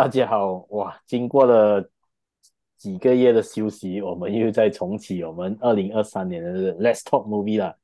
[0.00, 0.64] 大家好！
[0.70, 1.86] 哇，经过了
[2.78, 7.76] 几个月的休息，我们又在重启我们二零二三年的 Let's Talk Movie 了。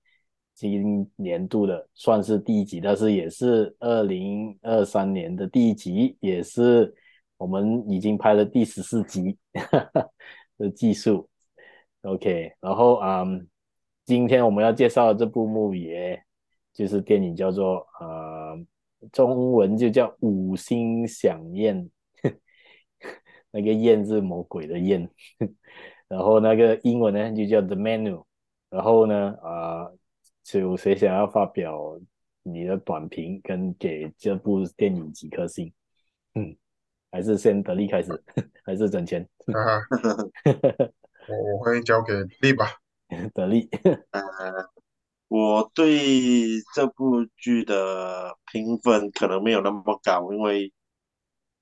[0.54, 6.94] 今年度的算是第一集，但是也是二零二三年的第一集，也是
[7.36, 9.36] 我们已经拍了第十四集
[10.56, 11.28] 的技术。
[12.00, 13.46] OK，然后嗯，
[14.06, 16.18] 今天我们要介绍的这部 movie
[16.72, 18.58] 就是电影叫做呃。
[19.12, 21.88] 中文就叫五星饗宴，
[23.56, 25.08] 那个宴是魔鬼的宴，
[26.08, 28.22] 然后那个英文呢就叫 The Menu，
[28.68, 31.98] 然后呢啊、呃，有谁想要发表
[32.42, 35.72] 你的短评跟给这部电影几颗星？
[36.34, 36.54] 嗯，
[37.10, 38.22] 还是先得力开始，
[38.62, 39.26] 还是整钱？
[39.54, 39.80] 啊，
[41.28, 42.66] 我我会交给力吧，
[43.32, 43.70] 得力。
[45.28, 45.98] 我对
[46.74, 50.70] 这部剧的评分可能没有那么高，因为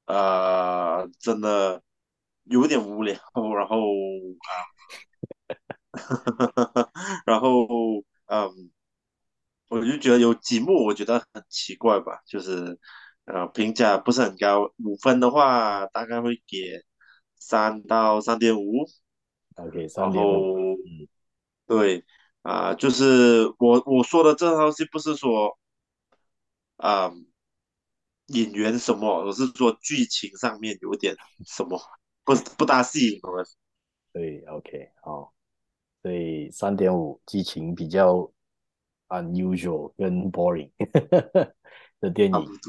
[0.07, 1.83] 呃，真的
[2.45, 3.15] 有点无聊，
[3.57, 3.79] 然后
[4.41, 4.49] 啊，
[7.27, 7.67] 然后
[8.27, 8.71] 嗯，
[9.69, 12.79] 我就觉得有几幕我觉得很奇怪吧，就是
[13.27, 16.83] 呃评价不是很高，五分的话大概会给
[17.37, 18.85] 三到三点五
[19.57, 21.09] ，OK，三点五，嗯，
[21.67, 22.05] 对。
[22.43, 25.59] 啊、呃，就是我我说的这套戏不是说，
[26.77, 27.15] 啊、呃，
[28.27, 31.15] 演员什么，我是说剧情上面有点
[31.47, 31.81] 什么，
[32.25, 33.45] 不不大吸引我。
[34.13, 35.33] 对，OK，好，
[36.03, 38.31] 所以三点五，剧情比较
[39.09, 40.71] unusual 跟 boring
[42.01, 42.61] 的电影。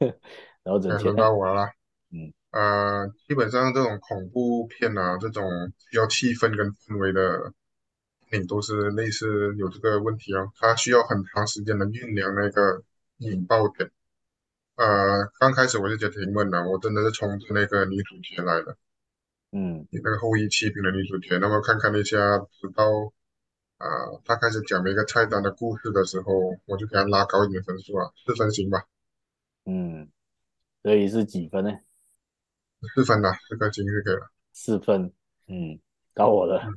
[0.00, 0.14] 嗯，
[0.64, 1.04] 然后整天。
[1.04, 1.66] 轮到我了。
[2.10, 5.44] 嗯，呃，基本上这种恐怖片啊，这种
[5.90, 7.52] 需要气氛跟氛围的。
[8.30, 12.82] 你都是类似有这个问题哦，它需要很长时间的酝酿那个
[13.16, 13.90] 引爆点。
[14.78, 18.76] 呃，刚开始我就觉得挺闷的，我真的是冲着那个女主角来的，
[19.50, 21.36] 嗯，那个后羿弃兵的女主角。
[21.38, 22.84] 那么看看一下，直到
[23.78, 23.88] 啊，
[24.24, 26.32] 她、呃、开始讲每个菜单的故事的时候，
[26.66, 28.84] 我就给他拉高一点分数啊，四分行吧。
[29.66, 30.08] 嗯，
[30.84, 31.72] 所以是几分呢？
[32.94, 34.30] 四分的，四颗星就可以了。
[34.52, 35.12] 四分，
[35.48, 35.80] 嗯，
[36.14, 36.62] 到我了。
[36.64, 36.74] 嗯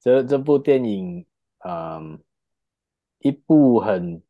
[0.00, 1.24] 这这部电影，
[1.66, 2.22] 嗯，
[3.20, 4.22] 一部很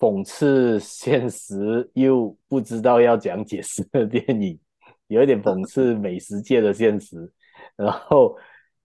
[0.00, 4.58] 讽刺现实又不知道要讲解释的电影，
[5.08, 7.30] 有一点讽刺美食界的现实。
[7.76, 8.34] 然后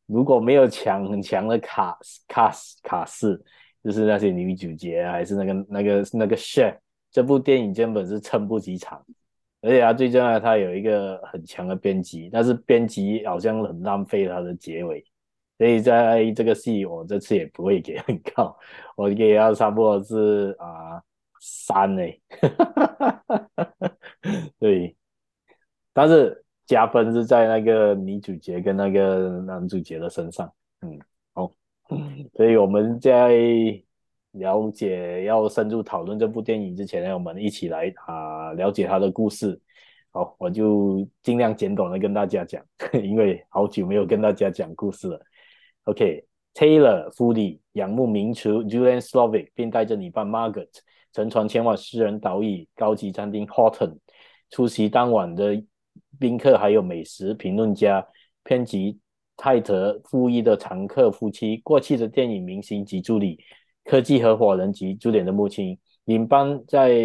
[0.05, 3.41] 如果没有强很强的卡卡卡斯，
[3.81, 6.75] 就是那些女主角还是那个那个那个 chef，
[7.09, 9.01] 这部电影根本是撑不起场。
[9.61, 15.03] 而且啊，最重要，它有一个很强的编辑，但是编辑好像很浪费它的结尾。
[15.57, 18.57] 所以在这个戏，我这次也不会给很高，
[18.95, 21.01] 我给要差不多是啊
[21.39, 22.21] 三嘞，
[24.59, 24.95] 对，
[25.93, 30.51] 但是加分是在那个女主角跟那个男主角的身上，
[30.81, 30.99] 嗯，
[31.33, 31.51] 好，
[32.35, 33.37] 所以我们在
[34.31, 39.57] 了解要深入讨论这部电影之前呢，我们一起来啊了解它的故事。
[40.11, 42.63] 好，我就尽量简短的跟大家讲，
[43.03, 45.21] 因为好久没有跟大家讲故事了。
[45.85, 50.67] OK，Taylor、Foodie 仰慕名厨 Julian Slovic，并带着女伴 Margaret
[51.13, 53.97] 乘船前往私人岛屿高级餐厅 Horton
[54.49, 55.63] 出席当晚的
[56.19, 58.03] 宾客，还有美食评论家、
[58.43, 58.99] 编辑
[59.37, 63.39] 泰德富一的常客夫妻、过气的电影明星及助理、
[63.83, 65.77] 科技合伙人及朱点的母亲。
[66.05, 66.99] 领班在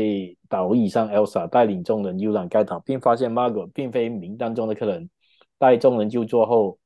[0.49, 5.11] 岛屿上，Elsa 带领众人游览该岛，并发现 Margaret 并非名单中的客人。
[5.59, 6.79] 待众人就座后，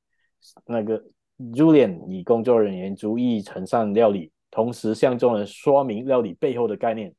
[0.67, 1.01] 那个。
[1.39, 7.13] Julian 以工作人员逐一呈上料理，同时向众人说明料理背后的概念。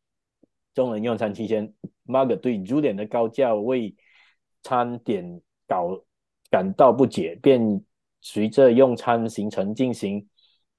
[0.73, 1.73] 众人用餐期间
[2.05, 3.93] ，Margaret 对 Julian 的高价位
[4.63, 6.01] 餐点搞
[6.49, 7.83] 感到不解，便
[8.21, 10.25] 随着用餐行程进行，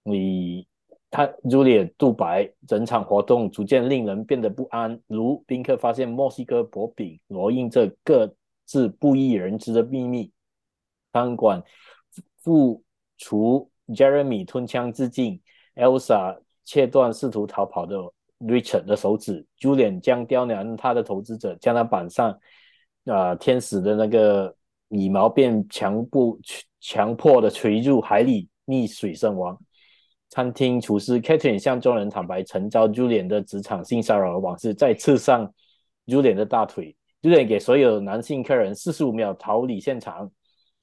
[0.04, 0.66] 以
[1.10, 4.98] 他 Julian 独白，整场活动逐渐令人变得不安。
[5.06, 8.34] 如宾客发现墨西哥薄饼罗印着各
[8.64, 10.32] 自不为人知的秘密，
[11.12, 11.62] 餐馆
[12.38, 12.82] 附。
[13.18, 15.40] 除 Jeremy 吞枪自尽
[15.74, 17.96] ，Elsa 切断试图逃跑的
[18.40, 22.38] Richard 的手指，Julian 将刁难他的投资者将他绑上、
[23.04, 24.54] 呃、天使的那个
[24.88, 26.38] 羽毛，便强不
[26.80, 29.58] 强迫的垂入海里溺水身亡。
[30.28, 35.50] 餐厅厨师 Catherine 向众人坦白曾遭 Julian 的职场性骚扰的往事，再刺上
[36.06, 36.96] Julian 的大腿。
[37.22, 40.30] Julian 给所有男性客人四十五秒逃离现场。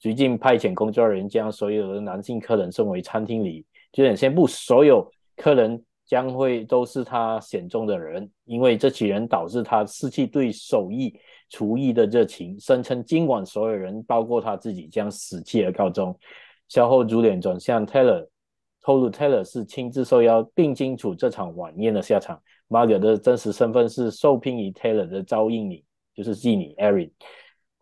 [0.04, 11.18] 随即派遣工作人员将所有的男性客人送回餐厅里，就先宣布所有客人将会都是他选中的人，因为这群人导致他失去对手艺
[11.48, 16.14] 厨艺的热情，声称今晚所有人，包括他自己，将死期而告终。
[16.68, 18.28] 稍后，主脸转向 Taylor，
[18.82, 22.38] 透露 Taylor 是亲自受邀，并清楚这场晚宴的下场。
[22.68, 25.82] Margaret 的真实身份是受聘于 Taylor 的招应女，
[26.14, 27.10] 就是妓女 Erin。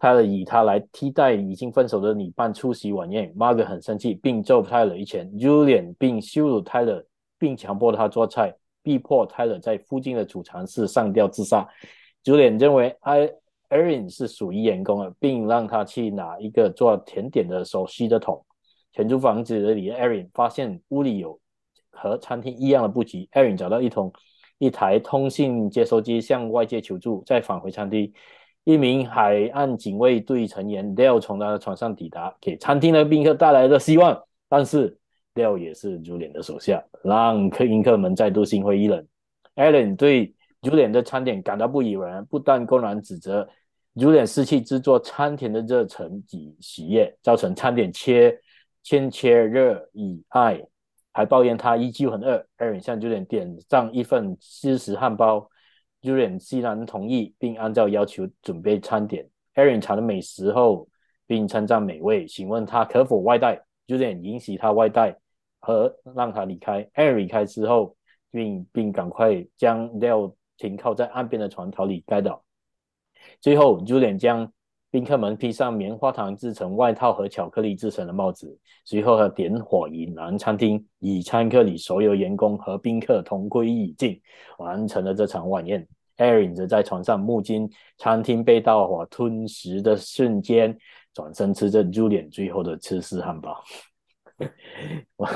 [0.02, 5.30] Taylor 以他来替代已经分手的女伴出席晚宴，Margaret 很生气，并揍泰勒一拳。
[5.34, 7.06] Julian 并羞辱泰勒
[7.38, 8.52] 并强迫他做菜，
[8.82, 11.64] 逼迫泰勒在附近的储藏室上吊自杀。
[12.24, 12.96] Julian 认为
[13.70, 18.44] Erin 是属于员工的，并让他去拿一个做甜点的手吸的桶。
[18.92, 21.38] 潜入房子里的 Erin 发现屋里有
[21.92, 24.12] 和餐厅一样的布局，Erin 找到一桶
[24.58, 28.12] 一台通信接收机向外界求助，再返回餐厅。
[28.64, 34.22] 一名海岸警卫队成员 Dale 从他的床上抵达，给餐厅的宾客带来了希望。
[34.48, 34.96] 但是
[35.34, 39.04] Dale 也是 Julian 的手下，让客宾客们再度心灰意冷。
[39.56, 43.48] Erin 对 Julian 的餐点感到不以为然，不但公然指责
[43.96, 48.38] Julian 失去制作餐点的热忱与喜悦，造成餐点切
[48.84, 50.62] 千切热以爱，
[51.12, 52.46] 还抱怨他依旧很饿。
[52.58, 55.48] Erin 向 Julian 点上一份芝士汉堡。
[56.02, 59.28] Julian 欣然同意，并按照要求准备餐点。
[59.54, 60.88] Aaron 尝了美食后，
[61.26, 63.64] 并称赞美味，询问他可否外带。
[63.86, 65.16] Julian 允许他外带
[65.60, 66.84] 和让他离开。
[66.94, 67.96] Aaron 离开之后，
[68.30, 72.44] 并并赶快将 Dale 停靠在岸边的船逃离该岛。
[73.40, 74.52] 最后，Julian 将
[74.92, 78.54] 宾客们披上棉花糖制成外套和巧克力制成的帽子，
[78.84, 84.20] 随后他点火引燃餐厅，与餐客里所有员工和宾客同归于尽，
[84.58, 85.88] 完成了这场晚宴。
[86.18, 87.58] Erin 则在床上目击
[87.96, 90.76] 餐厅被大火吞噬的瞬间，
[91.14, 93.64] 转身吃着 Julian 最后的芝士汉堡。
[95.16, 95.30] 哇，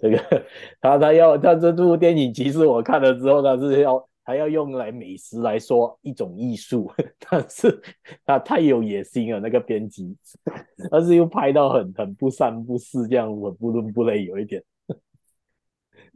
[0.00, 0.46] 这个
[0.80, 4.08] 他他要他这部电影，其实我看了之后，他是要。
[4.26, 7.80] 还要用来美食来说一种艺术，但是
[8.24, 9.38] 他太有野心了。
[9.38, 10.16] 那个编辑，
[10.90, 14.64] 但是又拍到很很不三不四这样，很不伦不类，有一点。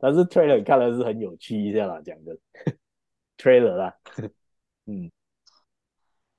[0.00, 2.36] 但是 trailer 看了是很有趣一下啦，讲的
[3.38, 3.94] trailer 啦，
[4.86, 5.12] 嗯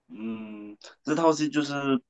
[0.09, 2.01] 嗯，这套戏就是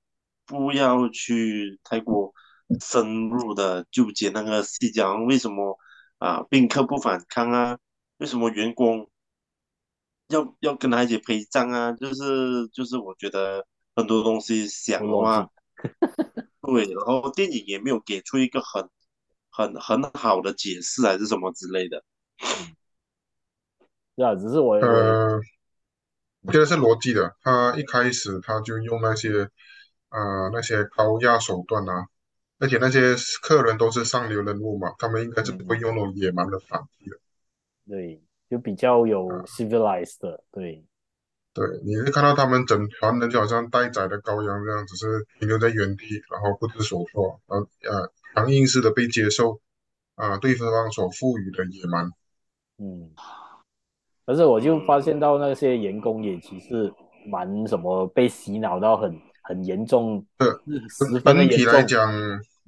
[0.48, 2.34] 不要去太过
[2.80, 5.78] 深入的纠结那个细节，为什么
[6.18, 7.78] 啊宾客不反抗啊？
[8.18, 9.11] 为什么员工？
[10.32, 15.48] 要要跟他一起陪葬啊，就是就是，我觉得很多东西想的话，
[16.62, 18.90] 对，然后电影也没有给出一个很
[19.50, 22.04] 很很好的解释，还是什么之类的。
[24.16, 25.40] 对啊，只是我呃，
[26.42, 27.36] 我觉得是逻辑的。
[27.42, 29.50] 他一开始他就用那些
[30.10, 32.08] 呃那些高压手段啊，
[32.60, 37.18] 而且那些客人都是上流人物嘛，他们应该是不会用那种野蛮的反击的。
[37.88, 38.22] 对。
[38.52, 40.18] 就比较有 civilized
[40.52, 40.84] 对，
[41.54, 47.58] 对，你会看到他们整团人就好像待宰的羔羊这样，只是停留在原地，然后不知所措，呃
[47.90, 49.62] 呃，强硬式的被接受
[50.16, 52.12] 啊、呃，对方所赋予的野蛮，
[52.78, 53.10] 嗯，
[54.26, 56.94] 可是我就发现到那些员工也其实
[57.26, 60.50] 蛮什么被洗脑到很很严重，对，
[61.24, 62.12] 本体来讲。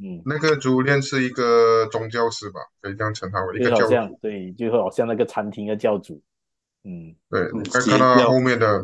[0.02, 4.20] 嗯，那个主练是一个宗教师吧，可以这样称他为一个教主。
[4.22, 6.22] 对，就好像那个餐厅的教主。
[6.84, 8.84] 嗯，对，你看看到后面的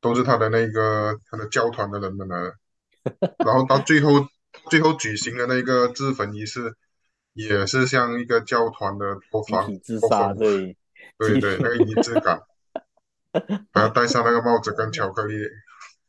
[0.00, 2.54] 都是他的那个他的教团的人们了。
[3.44, 4.26] 然后到最后
[4.70, 6.74] 最后举行的那个自焚仪式，
[7.34, 10.74] 也是像一个教团的脱房自杀，对，
[11.18, 12.40] 对对， 那个仪式感，
[13.72, 15.34] 还要戴上那个帽子跟巧克力。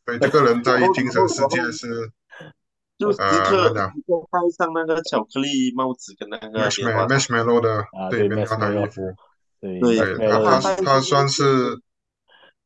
[0.06, 2.10] 对，这个人在精神世界是。
[2.98, 3.86] 就即刻戴
[4.58, 9.14] 上那个巧克力帽子跟那个 Marshmallow 的对棉花糖衣服，
[9.60, 9.80] 对，
[10.28, 11.44] 他他他算是，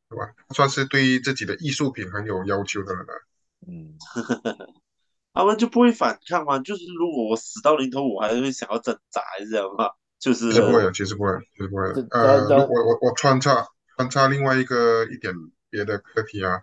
[0.09, 0.33] 对吧？
[0.49, 3.13] 算是对于自己的艺术品很有要求的人了。
[3.67, 3.93] 嗯，
[5.33, 6.57] 他们就不会反抗吗？
[6.57, 9.91] 就是如果我死到临头，我还会想要挣扎，还是这样吗？
[10.17, 11.83] 就是其实不会，其实不会，其实不会。
[12.09, 15.31] 呃，我我我穿插穿插另外一个一点
[15.69, 16.61] 别的课题啊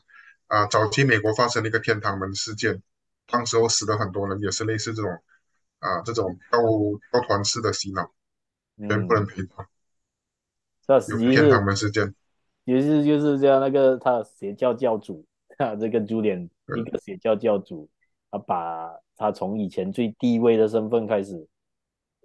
[0.48, 2.82] 啊，早期美国发生了一个天堂门事件。
[3.30, 5.10] 当时我死了很多人，也是类似这种
[5.78, 6.60] 啊，这种跳
[7.10, 8.10] 跳团式的洗脑，
[8.88, 9.66] 全部人陪他。
[10.86, 12.14] 这有天堂门事件，
[12.64, 13.60] 也是就是这样。
[13.60, 15.24] 那个他邪教教主，
[15.56, 17.88] 他 这个朱脸一个邪教教主，
[18.30, 21.46] 他把他从以前最低位的身份开始。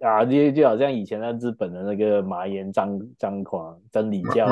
[0.00, 4.50] 啊，就就好像以前那日本的那个麻原彰张狂真理教、啊，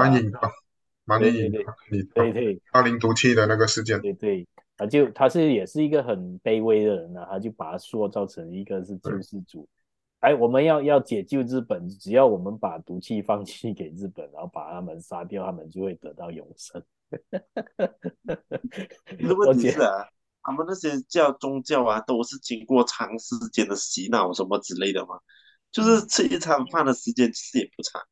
[1.04, 2.32] 麻原对对对。
[2.32, 4.46] 对，阿林毒气的那个事件，对对。
[4.84, 9.66] 他就他是也是一个很卑微的人呢、啊，他就把他塑造成一个是救世主，
[10.20, 16.82] 哎，我们要要解救日本，只要我们把毒气放弃给日本，然后把他们杀掉，他们就会得到永生。
[19.18, 20.08] 那问题是啊，
[20.42, 25.18] 他们那些教宗教啊，都是经过长时间的洗脑什么之类的嘛，
[25.72, 28.02] 就是吃一餐饭的时间其实也不长。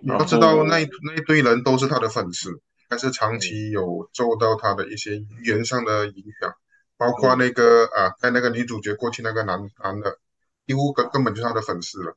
[0.00, 2.50] 你要知道那，那那一堆人都是他的粉丝，
[2.92, 6.52] 但是长期有受到他的一些语言上的影响，
[6.98, 10.18] 包括那个啊，在那个女主角过去那个男男的，
[10.66, 12.14] 几乎根根本就是他的粉丝了。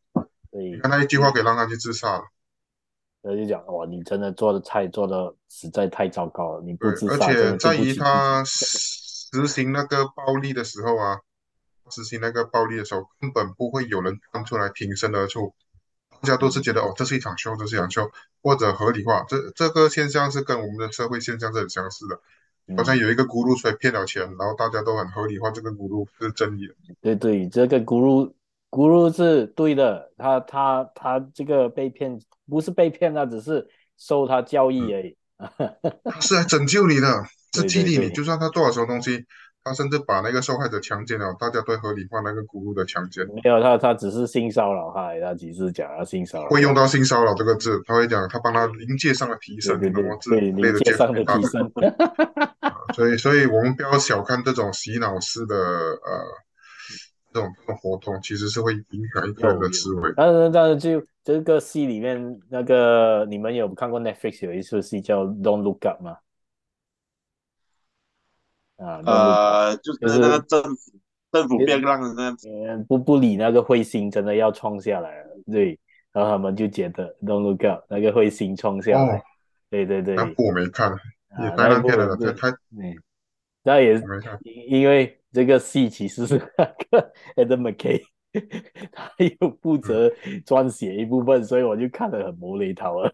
[0.51, 2.25] 你看那一句话可以让他去自杀了。
[3.23, 7.25] 他就讲哇，你真的做的菜做的实在太糟糕了，你不自杀。
[7.25, 11.21] 而且在于他实行那个暴力的时候啊，
[11.89, 15.55] 实行那个暴力的时候，根本不会有人站出来挺身而出。
[16.25, 18.09] 大家都是觉得哦，这是一场秀，这是一场秀，
[18.41, 19.23] 或者合理化。
[19.27, 22.19] 这这个现象是跟我们的社会现象是很相似的，
[22.75, 26.67] 好像有一个咕噜出来骗了钱，然后大家都很合理化这个咕噜是正义。
[26.99, 28.33] 对对，这个咕噜
[28.71, 33.67] 咕噜是对的，他他他这个被骗不是被骗，他只是
[33.99, 35.15] 受他教育而已。
[36.03, 39.25] 他是来拯救你的， 是激励你，就算他做了什么东西。
[39.65, 43.25] 他甚至把那个受害者强奸了，大家都合理化那个咕噜的强奸。
[43.33, 46.49] 没有，他他只是性骚扰，他他只是讲他性骚扰。
[46.49, 51.71] 会用到性骚扰这个字，他会讲他帮他临界上的提升，对对对，临界上的提升。
[52.93, 56.21] 所以，所以我们不要小看这种洗脑式的呃
[57.33, 60.13] 这种这种活动，其实是会影响一个人的思维。
[60.15, 66.17] 但是，但是就这个戏里面，那个你们有看过 Netflix 有一出戏叫《Don't Look Up》吗？
[68.77, 70.99] 啊，呃，就是那个政府、就是、
[71.31, 75.79] 政府变让人那不不理那个彗星真的要创下来了，对，
[76.11, 79.21] 然后他们就觉得 Don't look up，那个彗星创下来，哦、
[79.69, 80.15] 对对对。
[80.15, 80.91] 那部我没看，
[81.41, 82.95] 也拍烂片了，太，嗯，
[83.63, 84.03] 那也是
[84.67, 88.01] 因为这个戏其实是那个 Adam McKay，
[88.91, 90.09] 他又负责
[90.45, 93.13] 撰写一部分，所以我就看得很无厘头了。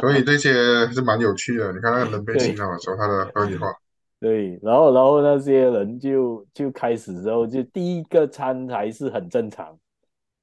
[0.00, 0.52] 所以这些
[0.92, 1.72] 是蛮有趣的。
[1.72, 3.66] 你看那个人被洗脑的时候，他的合理化。
[4.20, 9.78] 对，然后然后那些人就就开始之后，就第一个餐还是很正常，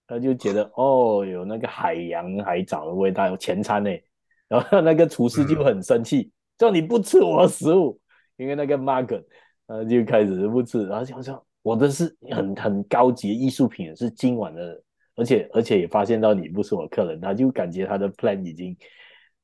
[0.07, 3.89] 他就觉得哦，有那个海洋海藻的味道，有前餐呢。
[4.47, 7.99] 然后那个厨师就很生气，叫、嗯、你不吃我的食物，
[8.37, 9.25] 因为那个 Margaret
[9.67, 14.81] 他就开始不吃，然后就说我的是很很高级的艺术品，是今晚的。
[15.15, 18.75] 而且而且也发现到你不是我客人，他就感觉他的 plan 已经，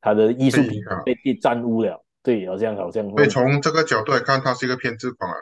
[0.02, 2.04] 他的艺术品被被玷污了。
[2.24, 3.10] 对，好像好像。
[3.12, 5.38] 所以从这个角度来看，他是一个偏执狂啊。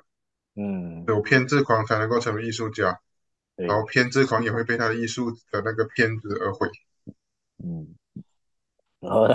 [0.56, 1.04] 嗯。
[1.08, 3.00] 有偏执狂才能够成为艺术家，
[3.56, 6.70] 然后偏执狂也会被他的艺术的那个偏执而毁。
[7.64, 7.88] 嗯。
[9.00, 9.28] 然后，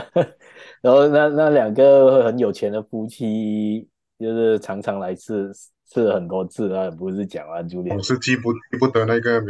[0.80, 5.50] 然后那那两个很有钱的夫妻，就是常常来吃
[5.86, 7.96] 吃了很多次啊，不是讲啊，就连。
[7.96, 9.42] 我是记不记不得那个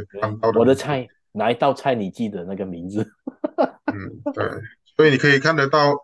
[0.59, 1.07] 我的菜。
[1.37, 3.05] 哪一道菜你记得那个名字？
[3.93, 4.49] 嗯，对，
[4.97, 5.97] 所以你可以看得到，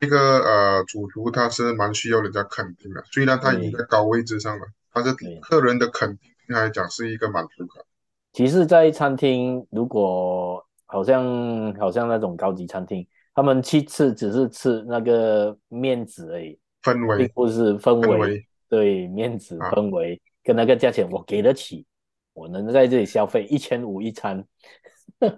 [0.00, 7.84] 这个呃主厨他是蛮需要人家肯定的，虽然他已经在高位置上了，但是客人的肯定来讲是一个满足感。
[8.32, 21.86] 其实，在餐厅，如果好像好像那种高级餐厅，他们去吃只是吃那个面子而已，氛围并不是氛围，氛围对，面子氛围、啊、跟那个价钱我给得起。
[22.34, 24.44] 我能在这里消费一千五一餐，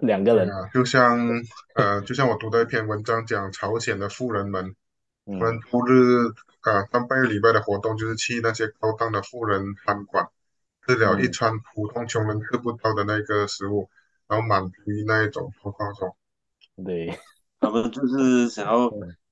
[0.01, 0.49] 两个人。
[0.49, 1.19] 啊，就像
[1.75, 4.73] 呃，就像我读的一篇文章讲，朝鲜的富人们，
[5.25, 6.29] 他们周日
[6.61, 10.29] 啊，上半个礼拜的活动就是去那些高档的富人餐馆，
[10.87, 13.89] 吃了一餐普通穷人吃不到的那个食物，
[14.27, 16.15] 然后满足于那一种不放松。
[16.85, 17.13] 对，
[17.59, 18.89] 他们就是想要，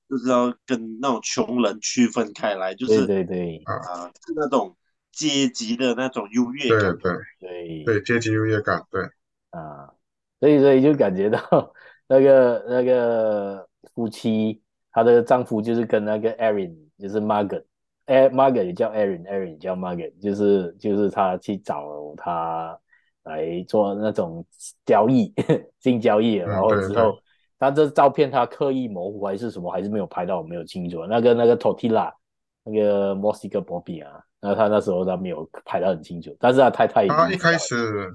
[0.09, 4.75] 就是要跟那种穷人区分开来，就是对对对啊，是那种。
[5.13, 7.83] 阶级的那种优越感，对对。
[7.83, 7.83] 对。
[7.85, 9.03] 对，阶级优越感，对。
[9.51, 9.93] 啊，
[10.39, 11.73] 所以所以就感觉到
[12.07, 17.63] 那个那个夫妻，她的丈夫就是跟那个 Erin，就是 Margaret，
[18.05, 22.77] 哎，Margaret 也叫 Erin，Erin 也叫 Margaret，就是就是他去找他
[23.23, 24.43] 来做那种
[24.83, 25.31] 交易，
[25.79, 27.15] 性交易，然后之后
[27.59, 31.05] 他这照片他刻意模糊还是什么，还是没有拍到，我没有清楚。
[31.05, 32.11] 那个那个 Tortilla，
[32.63, 34.25] 那个墨西哥薄饼啊。
[34.45, 38.13] 那他那时候他没有拍得很清楚，但是他太太他一开始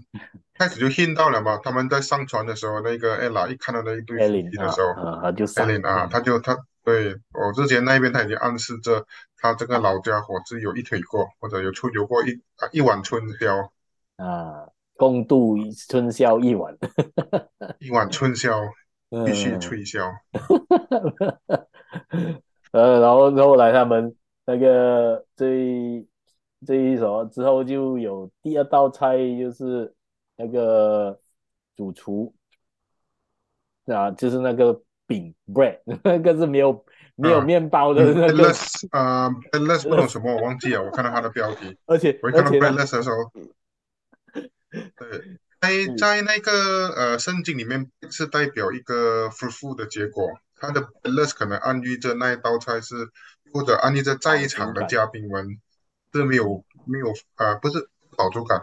[0.52, 5.46] 开始就 hint 到了嘛，他们在上船的时候，那个 Ella 一看到那一对夫妻的时候，啊，他就
[5.88, 6.54] 啊，他就他
[6.84, 9.06] 对我之前那边他已经暗示着
[9.38, 13.72] 他这个老家伙是有一腿过，或者有出游过一啊一碗春宵
[14.16, 14.68] 啊，
[14.98, 15.56] 共度
[15.88, 16.76] 春宵一晚，
[17.78, 18.60] 一碗春宵
[19.24, 20.12] 必须吹箫，
[22.72, 26.06] 呃，然后后来他们那个最。
[26.66, 29.94] 这一首之后就有第二道菜，就是
[30.36, 31.18] 那个
[31.76, 32.34] 主厨
[33.86, 36.84] 啊，就是那个饼 bread， 那个是没有
[37.14, 38.52] 没有面包的那个。
[38.90, 40.82] 啊，breadless 不懂什么，我忘记了。
[40.82, 43.16] 我看到它的标题，而且我看到 breadless 的时候，
[44.70, 45.38] 对。
[45.60, 52.94] 在在那个呃圣经里面是代表一个夫妇的结果，他的 breadless 可能暗喻着那一道菜是，
[53.52, 55.58] 或者暗喻着在场的嘉宾们
[56.12, 58.62] 是没有没有啊、不是饱足感，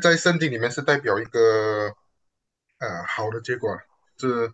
[0.00, 1.94] 在圣经里面是代表一个
[2.78, 3.76] 呃好的结果，
[4.18, 4.50] 是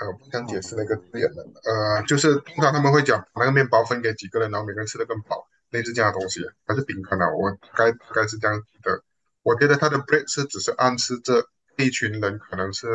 [0.00, 9.02] 呃不想解释那个字眼的，呃就是通常他们会讲把那个面包分给几个人，然后每个人吃得更饱，类似这样的东西，还是饼干啊，我该该是这样记得。
[9.42, 12.86] 我觉得他的 bread 是只是暗示这一群人可能是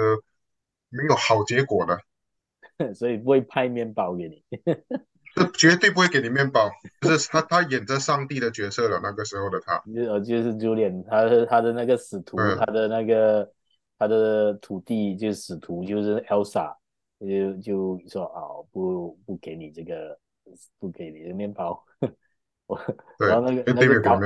[0.89, 1.99] 没有好结果的，
[2.93, 4.43] 所以不会派面包给你，
[5.35, 6.69] 这绝对不会给你面包。
[7.01, 13.51] 就是他他演着上帝的角色了，那个时候的他，就就是 Julian，他的他的那个使徒，他的那个
[13.97, 16.75] 他的徒弟就是使徒，就是 Elsa，
[17.19, 20.17] 就就说哦，不不给你这个，
[20.79, 21.83] 不给你的面包。
[23.19, 24.19] 对，然后那个那个高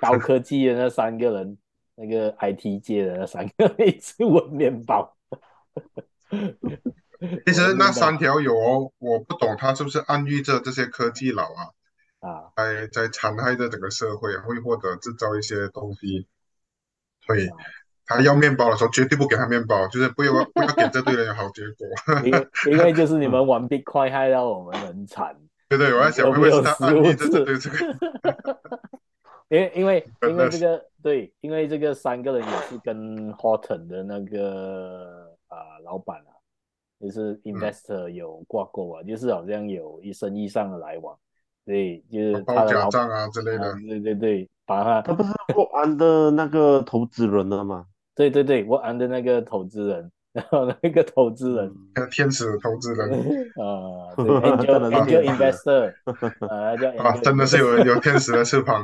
[0.00, 1.58] 高科技的那三个人。
[1.96, 5.16] 那个 IT 界的那三个 一直问面包，
[7.46, 11.62] 其实那三条友哦，我不懂他是不是暗喻着这些科技佬啊，
[12.20, 16.26] 啊，在在残害着整个社会，会获得制造一些东西，
[17.26, 17.48] 所以
[18.06, 21.86] 他要面包的时候绝对不给他面包，就是不要 不要给这堆人有好结果。
[22.24, 25.36] 因因为就是你们玩 Bitcoin 害到我们很惨。
[25.68, 27.76] 对对，我在想会不会是他暗喻着这堆这个。
[29.48, 36.33] 因为因为因为这个对，因为这个三个人也是跟 Horton 的那个啊、呃、老板啊，
[37.04, 41.14] 就是 investor 有挂钩啊，嗯、就是好像有一生意上的来往，
[41.66, 47.84] 所以就是他的老板啊之类的，对对对，把他他不是我安的那个投资人了吗？
[48.14, 50.10] 对对对，我安的那个投资人。
[50.34, 51.72] 然后那个投资人，
[52.10, 53.08] 天使投资人。
[53.54, 55.94] 啊， angel angel investor，
[56.50, 58.82] 啊，叫啊，真的是有有天使的翅膀，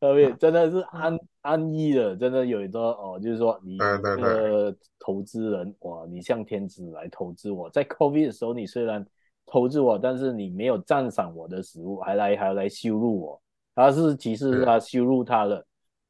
[0.00, 9.04] 特别真的是安安逸的，真的有一个哦，就是说你那个投资人哇，你像天使来投资我，在 COVID 的时候，你虽然
[9.44, 13.42] 投资我，但是你没有赞赏我的食物，还来还来羞辱我，
[13.74, 15.62] 他是其实是他羞辱他了。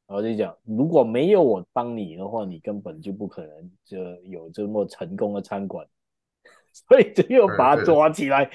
[0.07, 5.85] 然后就讲，如果没有我帮你的话，你根本就不可能就有这么成功的餐馆，
[6.87, 8.49] 所以就又把他抓起来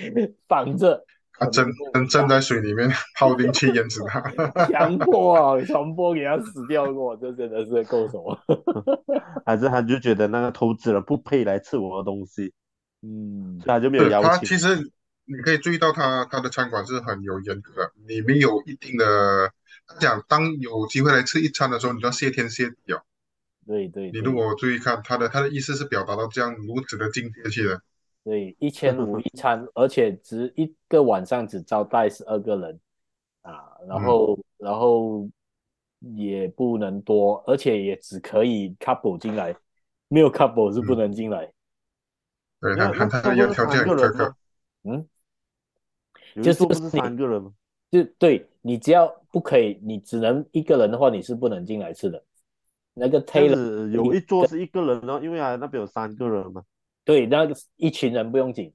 [0.46, 2.88] 绑着，他真真正在水里面
[3.18, 4.22] 泡进去淹死他，
[4.68, 8.38] 强迫啊，强迫给他死掉过，这真的是够什么？
[9.44, 12.54] 还是他就觉得那个投资人不配来吃我的东西，
[13.02, 14.30] 嗯，他就没有邀请。
[14.30, 14.90] 他其实
[15.26, 19.52] 你可以注意到他他的餐馆是很有严格，里面有一定的。
[19.86, 23.02] 他讲，当有机会来吃一餐的时候，你就要谢天谢地哦。
[23.66, 27.80] 对对，你如果注意看他的他的意思是表达到这样如此的境界去了。
[28.24, 32.80] 对，一千五一餐，而且只一个晚上只招待十二个人
[33.42, 35.28] 啊，然后、嗯、然后
[36.00, 39.54] 也不能多，而且也只可以 couple 进来，
[40.08, 41.52] 没有 couple 是不能进来。
[42.60, 44.34] 嗯、对，他他他要条件可可。
[44.84, 45.08] 嗯，
[46.42, 47.52] 就是不是三个人吗？
[47.90, 52.22] 就对你只要不可以，你只能一个人的话，你是不能进来吃的。
[52.92, 56.62] 那个 Taylor 有一桌是一个人哦，因为啊那边有三个人嘛。
[57.04, 58.72] 对，那个一群人不用紧，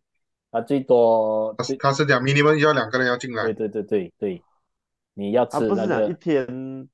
[0.50, 3.44] 啊最多他是他是讲 minimum 要两个人要进来。
[3.44, 4.44] 对对对对对，
[5.14, 5.70] 你要吃那个。
[5.70, 6.90] 不是讲一天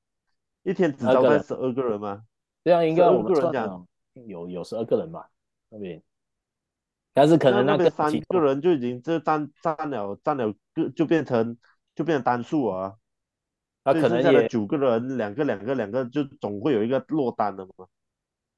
[0.62, 2.22] 一天只招待十二个人吗？
[2.62, 5.30] 这样应该我们讲有有十二个人吧
[5.70, 6.02] 那边，
[7.14, 11.56] 但是可能那个三个人就已经这占占了占了个就变成。
[11.96, 12.92] 就变成单数啊，
[13.84, 17.86] 他可能也九个人，两个两个两个，就总会有一个落单的嘛。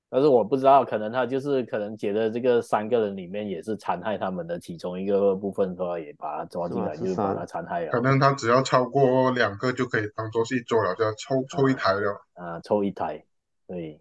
[0.08, 7.90] 但是我不知道，可能他就是可能觉得这个三个人里面也是残害他们的其中一个部分的话，也把他抓进来，就是把他残害了。
[7.90, 12.24] 可能他只要超过两个就可以当做是一桌了，就要抽抽一台了。
[12.34, 13.24] 啊，抽一台，
[13.66, 14.00] 对。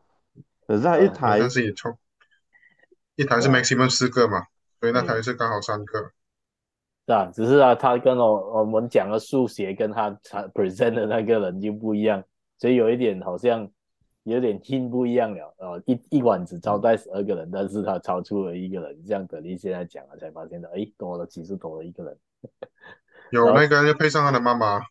[0.67, 1.97] 可是他一台，但是也抽
[3.15, 4.45] 一台是 maximum 四个嘛，
[4.79, 6.11] 所以那台是刚好三个。
[7.07, 10.09] 是啊，只是啊，他跟我我们讲的数学跟他
[10.53, 12.23] present 的那个人就不一样，
[12.57, 13.69] 所以有一点好像
[14.23, 15.81] 有点听不一样了哦。
[15.85, 22.17] 一一晚只招待十二个人，但是他超出了一个人，这样等于现在讲了才发现的，哎，多了，其实多了一个人。
[23.31, 24.81] 有那个要配上他的妈妈。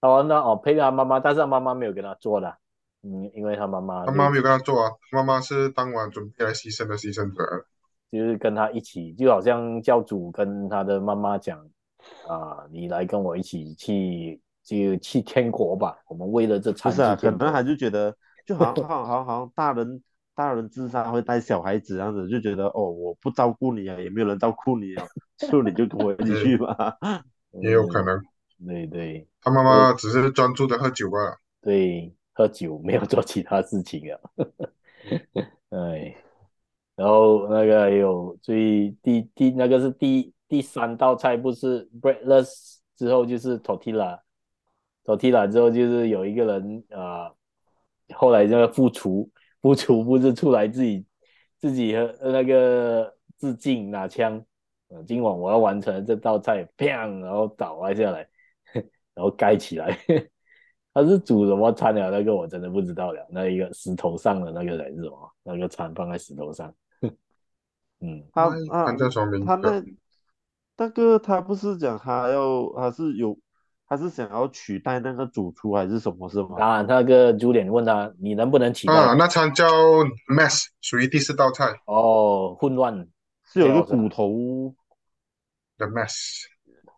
[0.00, 2.56] 哦，那哦配上他妈妈，但是他妈妈没有跟他做的，
[3.04, 4.04] 嗯，因为他妈妈。
[4.04, 7.66] 他妈妈没有跟他做啊，妈妈是当晚准备来牺牲的牺牲者。
[8.12, 11.58] 就是跟他一起，就好像教主跟他的妈妈讲
[12.28, 15.96] 啊，你来跟我一起去就去天国吧。
[16.06, 18.14] 我们为了这餐不是啊，可能他就觉得
[18.46, 20.02] 就好像 好像好像大人
[20.34, 25.06] 大人自杀会带小孩子这样子，就觉得哦，我不照顾你啊，也没有人照顾你啊，
[25.38, 26.96] 所以你就跟我一起去吧。
[27.62, 28.20] 也有可能。
[28.64, 31.18] 对对，他妈妈只是专注的喝酒吧。
[31.60, 34.20] 对，喝酒没有做其他事情啊。
[35.70, 36.14] 哎，
[36.94, 47.32] 然后那个还有最第第那个是第第三道菜，不是 breadless 之后就是 tortilla，tortilla 之后就是有一个人啊、
[48.14, 51.04] 后来那个副厨副厨不是出来自己
[51.58, 54.44] 自己和那个致敬拿枪，
[54.88, 58.28] 呃，今晚我要完成这道菜，砰，然后倒了下来。
[59.14, 59.94] 然后盖起来，
[60.94, 62.10] 他是煮什么餐的？
[62.10, 63.26] 那个我真的不知道了。
[63.30, 65.30] 那一个石头上的那个人是什么？
[65.42, 66.74] 那个餐放在石头上。
[68.02, 69.08] 嗯，他他他
[69.46, 69.82] 他那
[70.76, 73.38] 那个他不是讲他要他是有
[73.86, 76.56] 他是想要取代那个主厨还是什么是吗？
[76.58, 78.94] 啊，那个主脸问他你能不能取代？
[78.94, 79.66] 啊，那餐叫
[80.28, 81.80] mess，属于第四道菜。
[81.86, 83.06] 哦，混乱
[83.44, 84.74] 是有一个骨头。
[85.78, 86.46] The mess。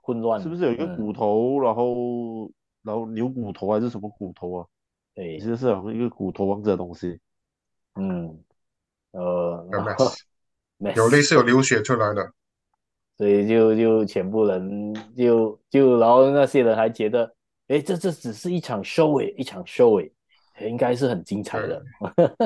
[0.03, 4.67] 混乱是不是有一个骨头，嗯、然后然后牛骨头还是什么骨头啊？
[5.15, 7.19] 对，其实是好像一个骨头王者的东西。
[7.95, 8.39] 嗯，
[9.13, 9.67] 呃，
[10.95, 12.33] 有类似有流血出来的，
[13.17, 17.35] 所以就就全部人就就然后那些人还觉得，
[17.69, 20.13] 哎，这这只是一场 show 诶，一场 show 诶，
[20.69, 21.83] 应该是很精彩的。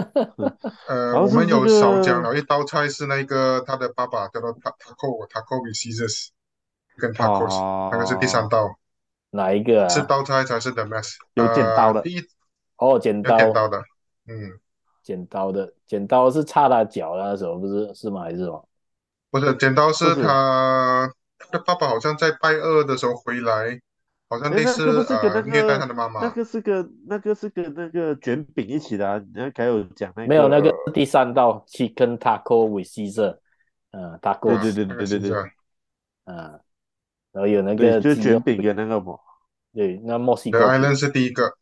[0.88, 6.28] 呃，我们有少讲了一道菜是那个他的爸爸叫做 Taco Taco with Caesar
[6.98, 8.78] 跟 tacos，、哦、那个是第三道，
[9.30, 9.88] 哪一个啊？
[9.88, 12.02] 四道菜才是 the mess，有剪刀的。
[12.02, 12.22] 第一
[12.76, 13.78] 哦，剪刀，剪刀的，
[14.26, 14.58] 嗯，
[15.08, 18.20] 剪刀的，剪刀是插他脚那时候不是是吗？
[18.20, 18.68] 还是什么？
[19.30, 23.80] 不是，剪刀是他他的爸爸好像在拜二的时候回来，
[24.28, 26.20] 好像类似、那个是跟那个、呃、虐待他的妈妈。
[26.20, 30.28] 那个是跟那个是跟那个卷饼一起的、啊，你还有讲那个？
[30.28, 33.38] 没有，那个第三道 chicken taco with Caesar，
[33.92, 35.38] 嗯，taco，对对对对对对，
[36.26, 36.60] 嗯。
[37.32, 39.14] 然后有那个就卷饼的那个嘛，
[39.72, 40.58] 对，那墨西哥。
[40.58, 41.52] The Island 是第一个，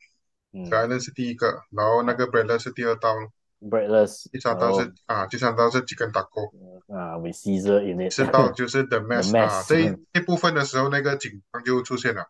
[0.52, 3.10] 嗯，The Island 是第一个，然后那个 Breadless 是第二道
[3.60, 6.50] ，Breadless，第三道是啊，第三道是 Chicken Taco，
[6.94, 12.28] 啊，with Caesar in it，吃到就是 The Mess 啊，这一这部分的时候那个警方就出现了，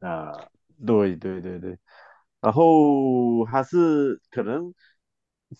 [0.00, 0.32] 啊，
[0.86, 1.78] 对对对对，
[2.40, 4.74] 然后他是可能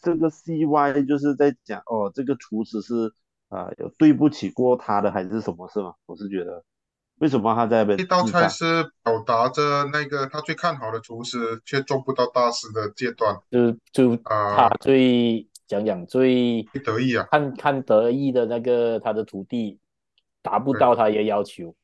[0.00, 3.12] 这个 CY 就是在讲哦，这个厨师是
[3.48, 5.94] 啊有对不起过他的还是什么是吗？
[6.06, 6.64] 我是觉得。
[7.20, 7.98] 为什么他在那边？
[7.98, 19.78] 这道菜是表达着那个他最看好的厨师却做不到大师的阶段，就就他最讲讲、呃、最得意啊，看看得意的那个他的徒弟
[20.40, 21.74] 达不到他的要求，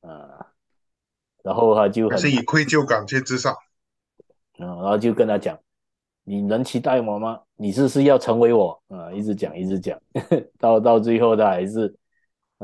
[0.00, 0.46] 啊、呃，
[1.42, 3.54] 然后他就很是以愧疚感去自杀，
[4.58, 5.58] 嗯，然后就跟他讲，
[6.24, 7.40] 你能期待我吗？
[7.56, 8.82] 你是不是要成为我？
[8.88, 10.00] 啊、呃，一直讲一直讲，
[10.58, 11.94] 到到最后他还是。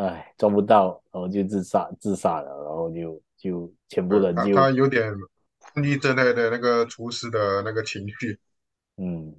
[0.01, 5.13] 哎，做不到，然后就自杀，自杀了，然后就就全部人就他有点
[5.59, 8.39] 叛逆之类的那个厨师的那个情绪，
[8.99, 9.35] 嗯，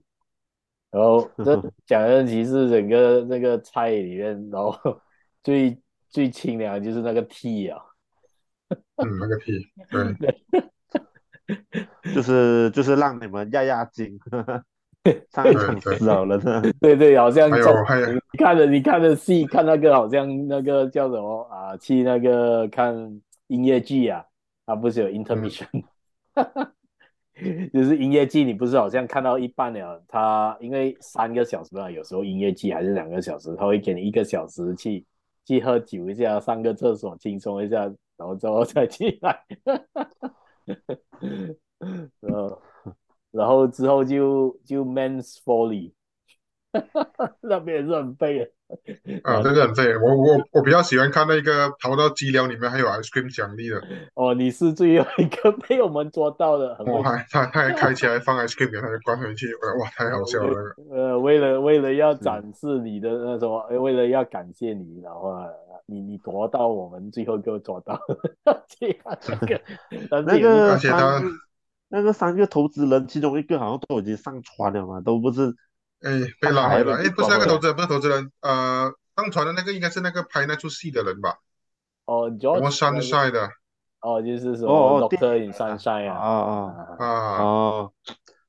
[0.92, 1.56] 然后这
[1.88, 4.78] 讲的其实整个那个菜里面，然后
[5.42, 7.82] 最最清凉就是那个 tea 啊，
[8.98, 9.66] 嗯，那个 tea，
[10.20, 10.44] 对，
[12.14, 14.20] 就是就是让你们压压惊。
[15.30, 16.40] 上一场死好了，
[16.80, 21.76] 对对，好像还有还有你看的你看的戏，看那个好像那个叫什么啊？
[21.78, 24.24] 去那个看音乐剧啊，
[24.66, 25.66] 它不是有 intermission，、
[26.36, 35.06] 嗯、 就是音乐剧，你不是好像看到一半了，他因为三个小时啊，有时候音乐剧还是两个小时，他会给你一个小时去
[35.46, 37.82] 去喝酒一下，上个厕所轻松一下，
[38.18, 39.40] 然后之后再进来，
[42.20, 42.62] 然后。
[43.32, 45.94] 然后之后就就 Men's Folly，
[47.42, 48.50] 那边也是很废的。
[49.24, 49.86] 啊，这个很废。
[49.98, 53.82] 我我我比较喜欢看那个逃到鸡寮里面还有 ice cream 奖励的。
[54.14, 56.78] 哦，你是最后一个被我们捉到的。
[56.86, 59.48] 我还他他还开起来放 ice cream，给他就关回去。
[59.56, 60.76] 哇，太好笑了。
[60.92, 65.34] 呃，为了为了要展示你的那什么，为了要感谢你，然后
[65.88, 68.00] 你你夺到我们最后给我捉到。
[68.80, 68.98] 这样
[70.26, 71.20] 那个而且他。
[71.90, 75.54] 那个三个投资人，其中一个好像都已经上船了嘛，都不是，
[76.02, 81.40] 哎，被拉回来，哎，不是那个投资人，不是投资人，呃，上船的那个应该是那个拍那出戏的人吧？
[82.06, 83.50] 哦，George Sunshine 的，
[84.02, 87.06] 哦，就是说，哦，Doctor in Sunshine 啊，啊啊。
[87.06, 87.94] 啊，哦，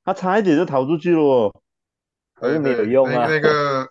[0.04, 1.52] 他差一点就逃出去了，
[2.34, 3.26] 可是没有用啊。
[3.26, 3.88] 那个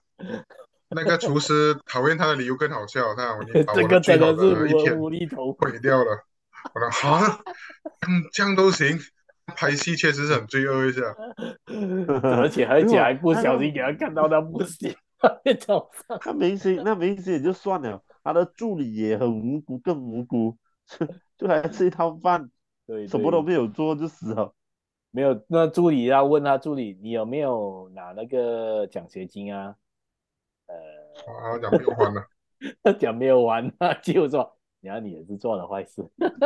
[0.90, 5.54] 那个厨师讨厌他的理由更好笑，他我你把我 这个真的是一天无厘头。
[5.54, 6.24] 毁掉了。
[6.74, 7.40] 我说哈，
[8.08, 9.00] 嗯，这样都行，
[9.50, 11.02] 拍戏确实是很罪恶一下，
[12.24, 14.96] 而且而且还不小心给他看到他不行，
[16.26, 20.58] 那明星那明星也就算了，他的助理也很无辜，更无辜，
[21.38, 22.50] 就来吃一套饭，
[22.88, 24.54] 对，对，什么都没有做就死了。
[25.12, 29.76] 没有，那助理要问他助理，你有没有拿那个奖学金啊？
[30.68, 30.76] 呃，
[31.34, 32.22] 啊，讲没有还呢，
[33.00, 36.02] 讲没有还啊， 就说，然后你也是做了坏事，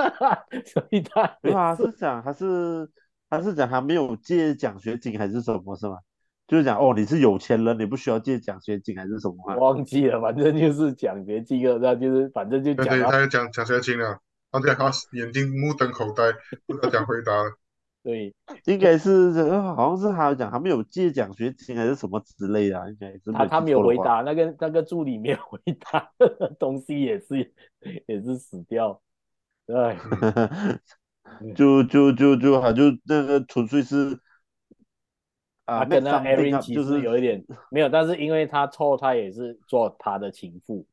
[0.65, 2.89] 所以他对啊，是讲他是
[3.29, 5.97] 他是讲他没有借奖学金还是什么是吗？
[6.45, 9.55] 就是讲哦，你是有钱人，你不需要借奖学金还是什么？
[9.57, 12.85] 忘记了，反正就是奖学金了，那就是反正就讲。
[12.85, 14.19] 对对，他要讲奖学金了，
[14.51, 16.33] 而且他眼睛目瞪口呆，
[16.67, 17.51] 不敢讲回答了。
[18.03, 18.35] 对，
[18.65, 26.11] 应该是好像是他讲他没有借奖学金还是什么之类的，应该是他他没有回答，那个那个助理没有回答，
[26.59, 27.53] 东西也是
[28.05, 29.01] 也是死掉，
[29.65, 29.95] 对，
[31.55, 34.19] 就就就就他就那个纯粹是
[35.63, 40.85] 啊，跟那 Erin 其实有一点没有，但是因为他错，他也是做他的情妇，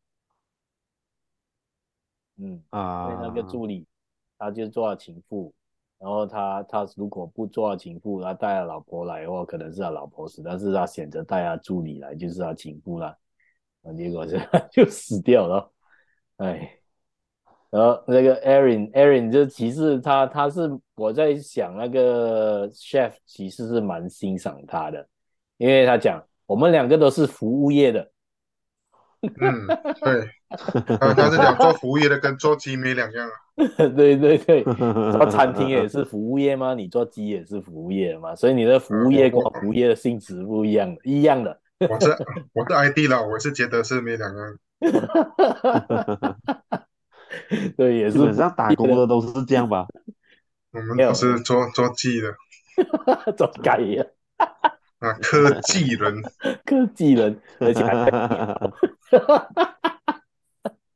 [2.37, 3.85] 嗯啊，那个助理
[4.39, 5.53] 他就做了情妇。
[6.01, 13.15] 然后他他如果不做情妇，他带了老婆来的话，可能是他老婆死，但是他选择带他助理来，就是他情妇了，
[13.95, 14.39] 结果就
[14.73, 15.71] 就死掉了，
[16.39, 16.79] 哎，
[17.69, 25.07] 然后那个 Erin Erin 就其实他他是我在想那个 chef 其实是蛮欣赏他的，
[25.59, 28.11] 因为他讲我们两个都是服务业的，
[29.21, 33.33] 对，他 他是讲做服务业的跟做鸡没两样啊。
[33.77, 34.65] 对 对对，
[35.13, 36.75] 做餐厅也是服务业吗？
[36.75, 38.35] 你做鸡也是服务业吗？
[38.35, 41.61] 所以你的服务业跟服务业的性质不一样，一样的。
[41.79, 42.17] 我是
[42.53, 44.59] 我是 ID 了，我是觉得是没两样。
[47.77, 48.13] 对，也是。
[48.13, 49.87] 基本上打工的都是这样吧。
[50.73, 52.35] 我们都是做做鸡的，
[53.37, 54.11] 做鸡的。
[54.99, 56.23] 啊，科技人，
[56.65, 58.11] 科技人，而且还。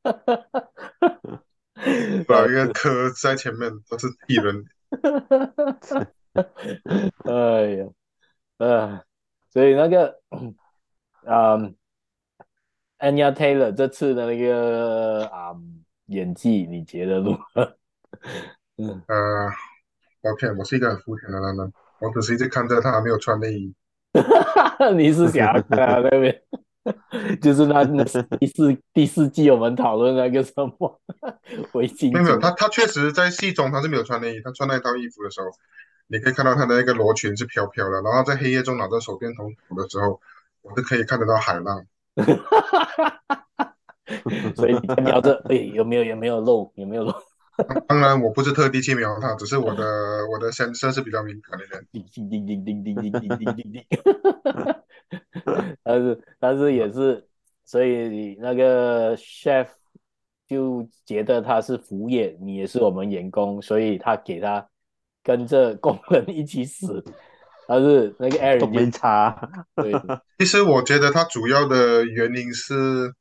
[2.27, 4.64] 把一个科在前面都是艺人，
[7.25, 7.87] 哎呀，
[8.59, 9.03] 呃，
[9.51, 10.21] 所以那个，
[11.27, 11.75] 嗯
[12.99, 17.77] ，Anya Taylor 这次的那个啊、嗯、演技，你觉得如何？
[18.77, 19.49] 嗯呃，
[20.21, 23.75] 抱歉，我是一个很肤浅的男人，我只是一直看着他还没有穿内衣。
[24.97, 26.43] 你是想啊那边？
[27.40, 28.05] 就是那那
[28.38, 31.01] 第四第四季我们讨论那个什么
[31.73, 35.47] 围巾，没有他他确实在戏中他是没有穿内衣，他穿那套衣服的时候，
[36.09, 40.20] 你可以看到他的那个罗裙是飘飘的，然后在黑夜中拿着手电筒的时候，
[40.62, 41.87] 我是可以看得到海浪。
[44.55, 47.14] 所以你瞄着，哎，有没有有没有漏有没有漏？
[47.88, 51.87] 当然我不是特地去瞄他，只是我的我的先生是比较敏感的人。
[51.90, 53.83] 叮叮叮叮叮叮叮叮叮。
[55.83, 57.27] 但是但是也是，
[57.64, 59.69] 所以那个 chef
[60.47, 64.67] 就觉得他是服务业，你也是我们员工，所以他给他
[65.23, 67.03] 跟着工人一起死。
[67.67, 69.49] 但是那个 Aaron 没差。
[69.77, 69.93] 对，
[70.38, 73.14] 其实我觉得他主要的原因是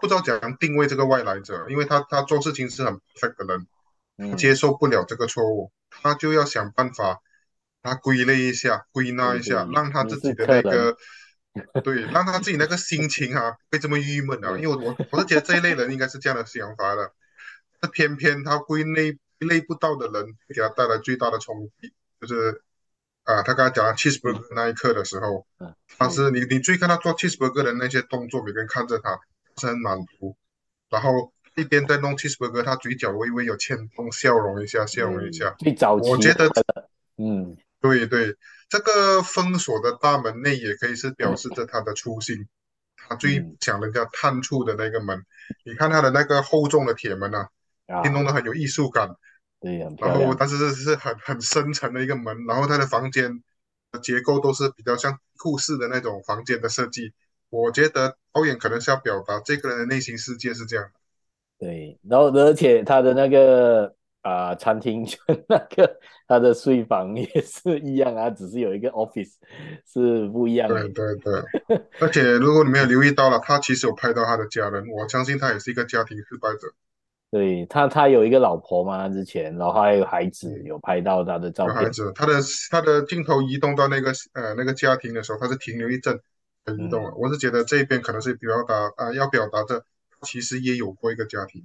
[0.00, 7.20] 不知道怎样定位这个外来者，因为他他做事情是很 perfect 的人，他接受不了这个错误，他就要想办法，
[7.82, 10.96] 他归类一下，归纳一下，让他自己的那个。
[11.84, 17.12] 对，让他自己那个心情啊，会这么郁闷啊，因为我我我是觉得这一类人应该是这样的想法的，
[17.80, 22.62] 那偏偏他归类归类不到的人，给他带来最大的冲击，就是
[23.24, 25.46] 啊，他刚才讲 cheeseburger 那一刻的时候，
[25.98, 29.18] 他是你你注意看他做 cheeseburger 的那些动作，每个人看着他
[29.58, 30.36] 是很满足，
[30.90, 35.56] 然后一边在弄 cheeseburger，他嘴角微微有牵动，笑容一下，笑容一下，
[36.02, 36.50] 我觉得，
[37.16, 37.56] 嗯。
[37.86, 38.36] 对对，
[38.68, 42.48] 这个封锁的大门内也可以是表示着他的初心，
[42.96, 45.24] 他最想人家探出的那个门。
[45.64, 47.48] 你看他的那个厚重的铁门啊，
[48.10, 49.14] 弄得很有艺术感。
[49.60, 53.42] 对，然后但是是很很深沉的一个门，然后他的房间
[53.92, 57.12] 的结构都是比较像库室的那种房间的设计。
[57.50, 60.90] 我觉得导演可能是要表达这个人的内心世界是这样。
[61.58, 63.94] 对，然后而且他的那个。
[64.26, 65.06] 啊、呃，餐厅
[65.48, 69.34] 那个他的睡房也是一样啊，只是有一个 office
[69.86, 70.82] 是不一样的。
[70.88, 76.66] 对对对，而且如果你没有留意到了，他其实有拍到他的家人，我相信他也是一个家庭失败者。
[77.30, 81.74] 对他，他有一个老婆嘛，之前，然后还有孩子，有拍到他的照片。
[81.76, 82.32] 孩子，他的
[82.70, 86.18] 他的镜头移动到那个呃那个家庭的时候，他是停留一阵
[86.64, 87.10] 才移动了。
[87.10, 89.84] 嗯、我是觉得这边可能是表达啊、呃，要表达的
[90.22, 91.64] 其实也有过一个家庭。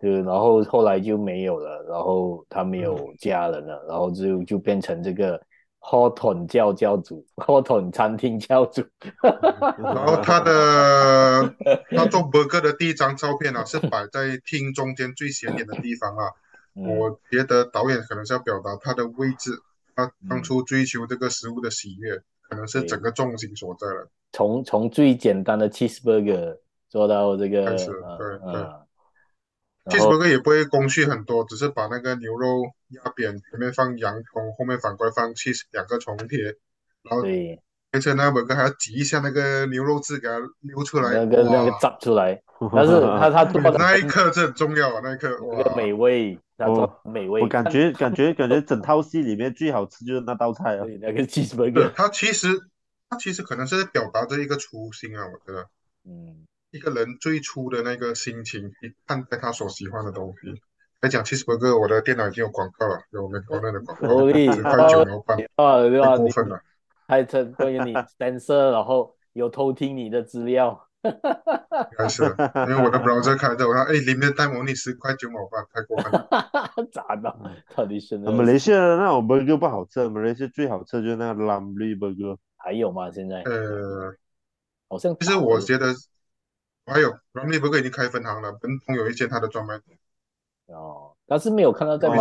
[0.00, 5.40] 对，然后后来就没有了，然后他没有家人了，嗯、然后就就变成这个
[5.80, 8.82] Hawthorne 教教主，Hawthorne 餐厅教主。
[9.20, 11.52] 然后他的
[11.90, 16.30] 他做 burger 的第一张照片啊，是摆在厅中间最显眼的地方啊。
[16.80, 19.50] 嗯、我觉得导演可能是要表达他的位置，
[19.96, 24.08] 他当初追求这个食物的喜悦，嗯、可能是整个重心所在了。
[24.30, 26.56] 从从最简单的 cheeseburger
[26.88, 28.62] 做到这个，开始对对。
[28.62, 28.74] 嗯
[29.88, 36.38] cheeseburger 也不会工序很多，只是把那个牛肉压扁，前面放洋葱，后面反过来放 cheese 两个重叠，
[37.02, 37.22] 然后
[37.90, 42.42] 而且那个 burger 还要挤一下那个牛肉汁给它流出来，那个那个炸出来，
[42.74, 52.48] 但是他他做那一刻是很重要啊，那一刻那个美味，他做美味，我感觉感觉 感觉整套戏里面最好吃就是那道菜啊，那个 cheeseburger，他其实
[53.08, 55.66] 他其实可能是在表达这一个初心啊，我觉得，
[56.04, 56.44] 嗯。
[56.70, 60.60] 一个人最初的那个心情，去看待他所喜欢的东西。
[61.00, 64.08] 来讲，cheeseburger，我的电脑已经有广告了，有我们国内的广告，
[64.52, 66.16] 十块九毛半，啊，对吧？
[66.18, 66.60] 过分了，
[67.06, 70.88] 还成关于你 censor，然后有偷听你的资料，
[71.96, 76.28] 开始，因为我的 browser 开着，我说，哎，里面带模拟十块九毛八，太过分了，
[76.92, 77.34] 咋的？
[77.74, 83.10] 到底是马来西亚的那种 burger 不好吃，马来西亚最好吃就是那个 Ramly burger，还有吗？
[83.10, 83.40] 现在？
[83.42, 84.14] 呃，
[84.88, 85.94] 好像，其实我觉得。
[86.88, 89.98] 还有 Ramly Burger 已经开分行了，本通有一间他的专卖店。
[90.66, 92.16] 哦，但是没有看到在卖。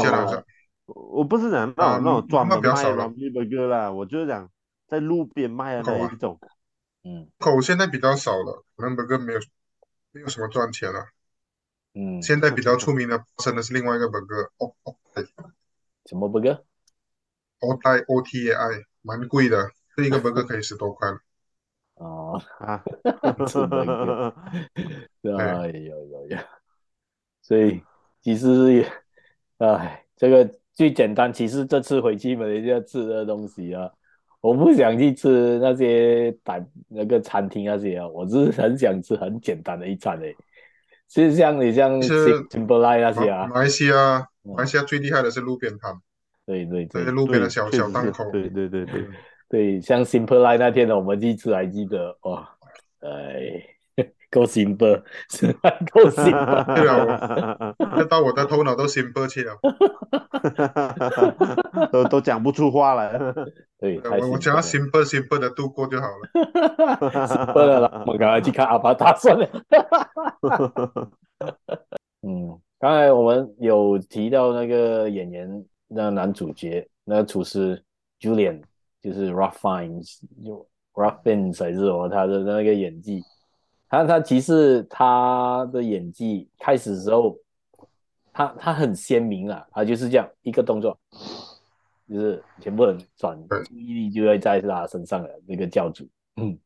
[0.86, 4.50] 我不是讲那种那种专门卖 Ramly Burger 啦，我就是讲
[4.88, 6.40] 在路边卖的那一种。
[7.04, 9.40] 嗯，口现在比较少了，Ramly Burger 没有
[10.12, 11.08] 没有什么赚钱了。
[11.94, 14.96] 嗯，现在比较出名的真的是另外一个 burger，哦哦，
[16.06, 21.10] 什么 burger？Otay O T A I，蛮贵的，这一个 burger 可以十多块。
[21.98, 22.84] 哦 啊，
[23.48, 24.34] 真的，
[25.38, 26.38] 哎有有有，
[27.42, 27.82] 所以
[28.22, 28.88] 其实也，
[29.58, 31.34] 哎，这个最简单。
[31.34, 33.90] 其实这次回去马来西亚吃的东西啊，
[34.42, 40.36] 我不想去吃那些打那个餐厅那些啊，我是很想吃很简单的一餐诶。
[41.08, 45.98] 其实像你像 Simple 那些啊，马来西亚马来西亚最厉害的是路边摊，
[46.46, 49.08] 对对对，路边的小小档口，对对对对。
[49.50, 52.50] 对，像 Simple Line 那天的我们去吃，还记得哇？
[53.00, 53.64] 哎，
[54.30, 55.02] 够 Simple，
[55.94, 59.54] 够 Simple，对啊，我到我的头脑都 Simple 去了，
[61.92, 63.18] 都都讲不出话来。
[63.80, 66.30] 对，我我只要 Simple Simple 的度过就好了。
[67.28, 69.48] Simple 了，我们赶快去看阿巴达算了。
[72.24, 77.82] 嗯，刚才我们有提到那个演员，那个男主角，那个厨师
[78.20, 78.62] Julian。
[79.02, 83.24] 就是 Ralph Fiennes，就 Ralph Fiennes 还是什么，他的那个演技，
[83.88, 87.38] 他他其实他的演技开始的时候，
[88.34, 91.00] 他他很鲜明啊，他就是这样一个动作，
[92.10, 96.58] 就是全部人转注意力就会在他身上的那个教主，嗯，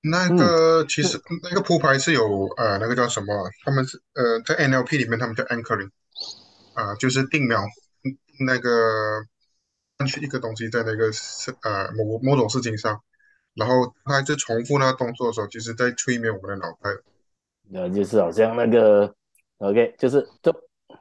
[0.00, 3.26] 那个其实那个铺排是有呃那个叫什么，
[3.64, 5.90] 他们是呃在 NLP 里面他们叫 anchoring，
[6.74, 7.62] 啊、呃、就是定锚
[8.46, 8.70] 那个。
[10.06, 13.00] 去一个东西在那个事呃某某种事情上，
[13.54, 16.90] 然后他在重复那个动作的时候，其实在催眠我们的脑袋。
[17.70, 19.12] 那就是好像那个
[19.58, 20.54] OK，就是动，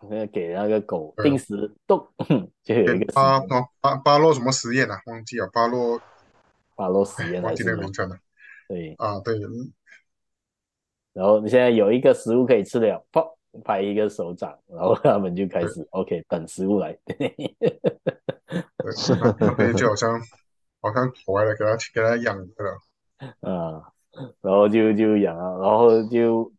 [0.09, 2.05] 那个给那个狗定时动，
[2.63, 3.39] 就有一个巴
[3.79, 4.99] 巴巴洛什么实验啊？
[5.05, 6.01] 忘记了巴洛
[6.75, 8.17] 巴洛实验，忘记那个名称了。
[8.67, 9.39] 对啊，对。
[11.13, 13.23] 然后你现在有一个食物可以吃了，啪，
[13.63, 16.97] 拍一个手掌，然后他们就开始 OK 等食物来。
[18.47, 20.19] 对， 就好像
[20.81, 22.79] 好像回来给他给他养着了，
[23.41, 23.83] 啊，
[24.41, 26.51] 然后就就养啊，然后就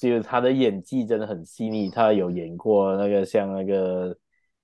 [0.00, 4.14] 就他的演技真的很细腻，他有演过那个像那个《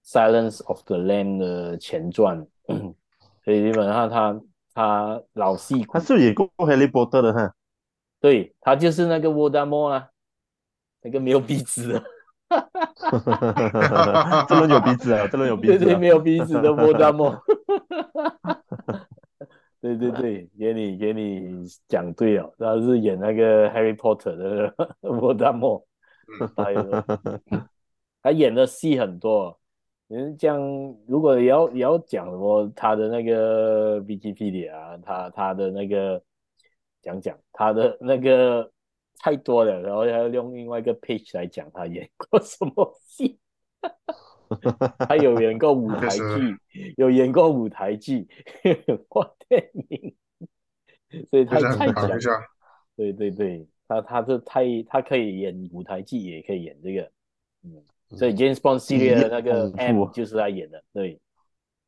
[0.05, 2.45] Silence of the Lamb》的前传，
[3.45, 4.41] 所以基本上他
[4.75, 7.55] 他老戏，他是演过《哈利波特》的哈，
[8.21, 10.09] 对，他就是那个沃达莫啊，
[11.03, 12.05] 那个没有鼻子的。
[14.49, 15.79] 这轮有鼻子啊，这轮有鼻子、啊。
[15.79, 17.37] 对对，没有鼻子的莫大莫。
[19.81, 25.85] 对对对，给你给你讲对了，他是演那个 Harry Potter 的莫大莫。
[26.57, 27.05] 他有，
[28.23, 29.59] 他演的戏很多。
[30.09, 30.59] 嗯，这样
[31.07, 36.21] 如果要也要讲什么，他的那个 Wikipedia 啊，他他的那个
[37.03, 38.71] 讲讲他的那个。
[39.19, 43.39] 太多了，然后还要用另外一个 page 来讲他演过什么戏。
[45.07, 48.27] 他有演过舞台剧，有演过舞台剧，
[48.87, 50.17] 有过电影，
[51.29, 52.09] 所以他太讲。
[52.97, 57.11] 对对对，他他是太他可以演舞台剧，也可以演这个。
[57.63, 57.85] 嗯，
[58.17, 61.21] 所以 James Bond 系列的那个嗯 M 就是他演的，对。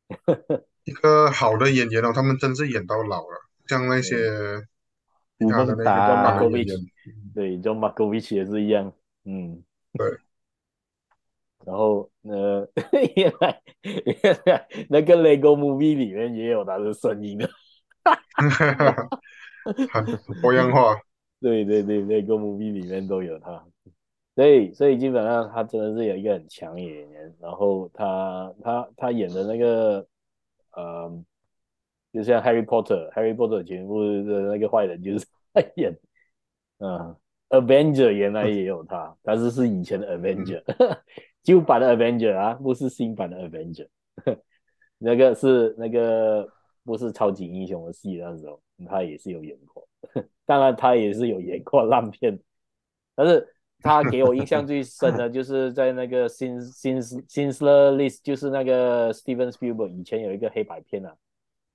[0.83, 4.17] 一个好的演员哦，他们真是演到老了，像那些
[5.39, 6.77] 其他的那个啊老演员，
[7.33, 8.93] 对，John Malkovich 也是一样，
[9.25, 10.07] 嗯，对。
[11.63, 12.67] 然后呃，
[13.15, 17.47] 原来原来那个 Lego Movie 里面也有他的声音的，
[19.91, 20.99] 很多样化。
[21.39, 23.63] 对对对，Lego Movie 里面都有他，
[24.35, 30.07] 所以所以基本上他真的是有一个很强演员，然后他他他演的那个
[30.71, 31.23] 呃，
[32.11, 35.95] 就像 Harry Potter，Harry Potter 全部的那个坏人就是他演，
[36.83, 37.15] 嗯
[37.49, 40.63] ，Avenger 原来也有他， 但是是以前的 Avenger。
[41.43, 43.87] 旧版的 Avenger 啊，不是新版的 Avenger，
[44.99, 46.47] 那个是那个
[46.83, 49.87] 不是超级英雄的戏，那时候他也是有演过，
[50.45, 52.39] 当然他也是有演过烂片，
[53.15, 53.47] 但是
[53.79, 61.15] 他给我印象最深的就是在那个 Sin Sin Schindler's List，就是那个 Steven Spielberg 以前有一个黑白片啊，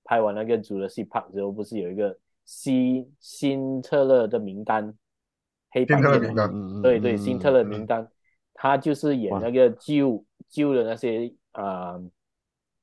[0.05, 2.17] 拍完那个 Jurassic Park 之后，不是有一个
[2.47, 4.95] 希辛特勒的名单
[5.73, 6.35] 黑白片，
[6.83, 8.09] 对对，辛特勒名单。
[8.55, 12.11] 他就是演那个救救的那些啊、呃、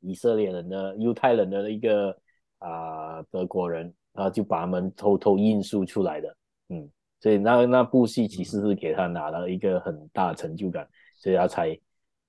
[0.02, 2.16] 以色列人的犹太人的一个
[2.60, 6.38] 啊、呃、德国人，然后就把他们偷偷印输出来的，
[6.70, 6.88] 嗯，
[7.20, 10.88] 所以那那部戏其实是给他拿了一个很大的成就感，
[11.18, 11.80] 所以他才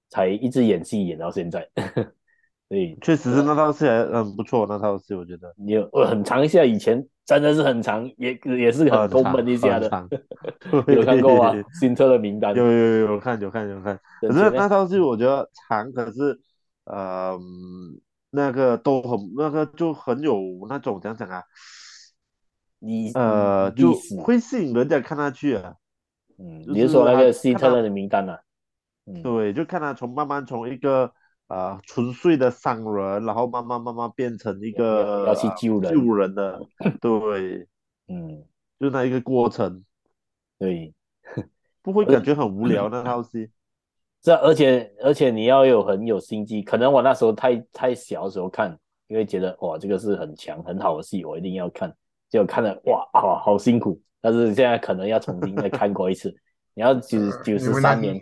[0.09, 1.69] 才一直演戏演到现在。
[2.71, 9.89] 所以确实是那套戏还很不错，那套戏我觉得有很长一下，以前真的是很长，也也是很空闷一家的。
[10.89, 11.55] 有看过吗？
[11.81, 13.99] 新车的名单有有有有看有看有看。
[14.21, 16.39] 可是那套戏我觉得长，可是
[16.85, 17.39] 呃
[18.31, 21.43] 那个都很那个就很有那种怎样讲啊？
[22.79, 25.75] 你呃就会吸引人家看下去啊。
[26.39, 28.39] 嗯，你是说那个新特勒的名单啊？
[29.07, 31.13] 嗯，对，就看他从慢慢从一个。
[31.47, 36.59] 啊，纯粹的商人，然后慢慢慢慢变成一个要去救人、救人的，
[37.01, 37.69] 对，
[38.09, 38.43] 嗯，
[38.81, 39.85] 就那一个过程，
[40.59, 40.95] 对，
[41.83, 43.51] 不会感觉很无聊那套戏。
[44.23, 48.75] 这而且而且你要有很有心机，可能我那时候太太小的时候看，
[49.07, 51.95] 因为觉得哇这个是很强很好的戏，我一定要看，
[52.31, 56.35] 结果看了哇好好辛苦，但是现在可能要重新再看过一次，
[56.73, 58.19] 你要九 九十三年。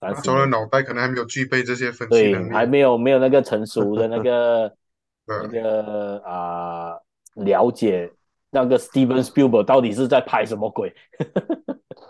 [0.00, 4.72] 那时候的脑袋可能还没有具备这些分析能力，对，还没有没有那个成熟的那个
[5.26, 6.90] 那个啊、
[7.34, 8.10] 呃、了解
[8.50, 10.94] 那个 Steven Spielberg 到底是在拍什么鬼。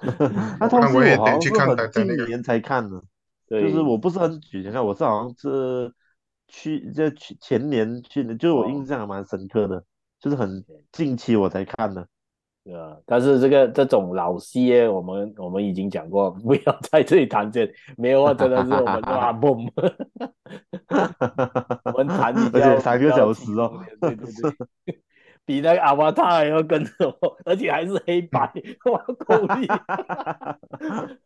[0.61, 3.03] 那套戏我好像是很近年才看的，
[3.49, 5.93] 就是我不是很久前看，我是好像是
[6.49, 9.83] 去就去前年去的，就是我印象还蛮深刻的，
[10.21, 12.07] 就是很近期我才看的。
[12.67, 19.71] 对啊，但是这个这种老戏，我们我们已经讲过，不要在这里谈这，没有啊真的是我们哇嘣，
[21.85, 24.27] 我们谈而且三个小时哦，对对
[24.85, 25.01] 对，
[25.45, 28.53] 比那个阿瓦塔还要更多，而且还是黑白，
[28.91, 29.69] 哇够厉，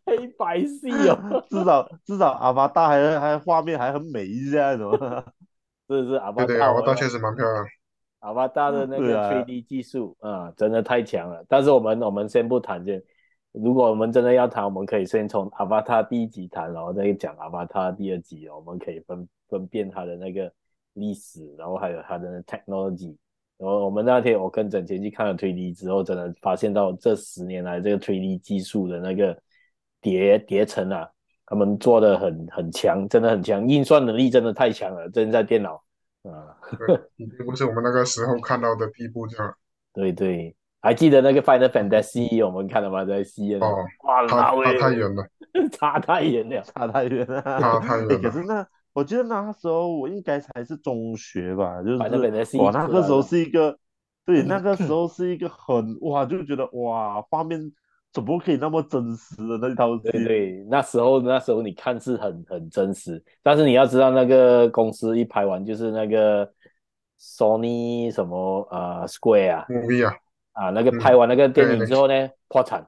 [0.04, 5.24] 黑白戏哦， 至少至少阿瓦塔还还画面还很美一下， 是吧？
[5.88, 7.64] 是是阿瓦塔，对对，阿瓦塔确实蛮漂亮。
[8.20, 11.44] 阿巴达的那个 3D 技术啊，啊，真的太强了。
[11.48, 13.02] 但是我们我们先不谈这，
[13.52, 20.52] 如果我们真的要谈，我们可以先从阿巴达第一集谈，然后再讲阿巴达第二集，我们可以分分辨它的那个
[20.92, 23.16] 历史，然后还有它的 technology。
[23.56, 29.38] 然后我们那天我跟整前去看了 3D 之后，真的发现到这十年来这个 3D 技术的那个
[30.00, 31.08] 叠叠层啊，
[31.46, 35.82] 他们做的很很强，真的很强，运算能力真的太强了，真的在电脑。
[36.22, 36.56] 啊，
[37.16, 39.54] 已经不是我们那个时候看到的地步，这样。
[39.94, 43.04] 对对，还记得那个 Final Fantasy 我们看了吗？
[43.04, 43.60] 在戏院。
[43.60, 45.26] 哦，哇，差太远了，
[45.72, 48.18] 差太远了， 差太远了，差太远了。
[48.18, 53.78] 可是那，我记得那时候我应该才是中学吧，就是 Final Fantasy，哇，那个时候是一个，
[54.24, 57.72] 对，那个时候是一个很哇，就觉得哇，画面。
[58.12, 60.10] 怎么可以那么真实的那套戏？
[60.10, 66.44] 对对，那时候那时候你看是很很真实，但是你要知道那个公司一拍完就是那个
[67.20, 70.16] Sony 什么啊、呃、Square 啊，movie 啊，
[70.54, 72.84] 啊那个拍完那个电影之后呢、嗯、破产，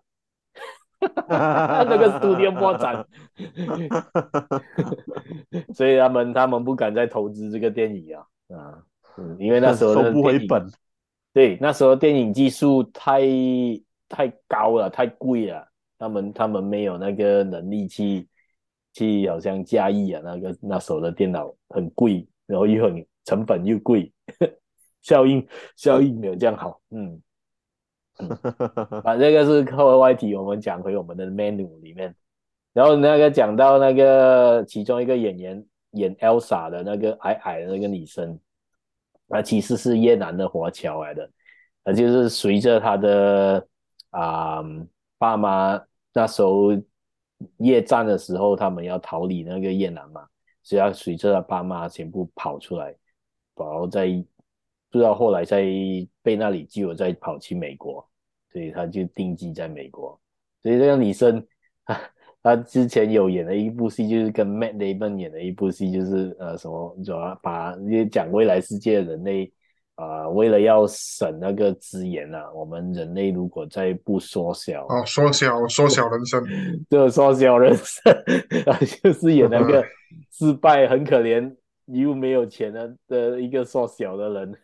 [1.29, 3.07] 那个 studio 破产，
[5.73, 8.83] 所以他们他们不敢再投资这个电影啊啊，
[9.19, 10.67] 嗯，因为那时候收不回本，
[11.33, 13.23] 对，那时候电影技术太。
[14.13, 15.67] 太高了，太贵了，
[15.99, 18.29] 他们他们没有那个能力去
[18.93, 24.13] 去好像驾驭啊，那个那时候的电脑很贵，然后又很成本又贵，
[25.01, 25.47] 效应
[25.77, 27.23] 效应没有这样好，嗯，
[28.19, 28.29] 嗯，
[29.03, 32.15] 把这个是课外题，我们讲回我们的 menu 里面，
[32.75, 38.39] 然后那个讲到那个其中一个演员演 Elsa 的那个矮矮的那个女生，
[39.27, 41.31] 那其实是越南的华侨来的，
[41.83, 43.67] 那就是随着他的
[44.13, 44.63] 啊、
[45.19, 45.79] 爸妈
[46.15, 46.69] 那时候
[47.59, 50.27] 越战的时候，他们要逃离那个越南嘛，
[50.63, 52.95] 所以要随着他爸妈全部跑出来，
[53.57, 54.07] 然后再
[54.91, 55.65] 不知道后来再
[56.23, 58.09] 被那里救，再跑去美国，
[58.53, 60.19] 所以他就定居在美国，
[60.63, 61.47] 所以这个女生。
[62.45, 67.73] 他之前有演了一部戏，就是跟 Matt Damon 演的一部戏，就是呃什么，主要把
[68.11, 69.53] 讲未来世界的人类
[70.03, 76.45] 啊、呃，为了要省那个资源啊，我们人类如果再不缩小，哦，缩小缩小人生，
[76.91, 78.13] 就缩小人生，
[78.67, 79.85] 啊，就是演那个
[80.31, 81.55] 失败很可怜
[81.87, 84.57] 又没有钱的的一个缩小的人，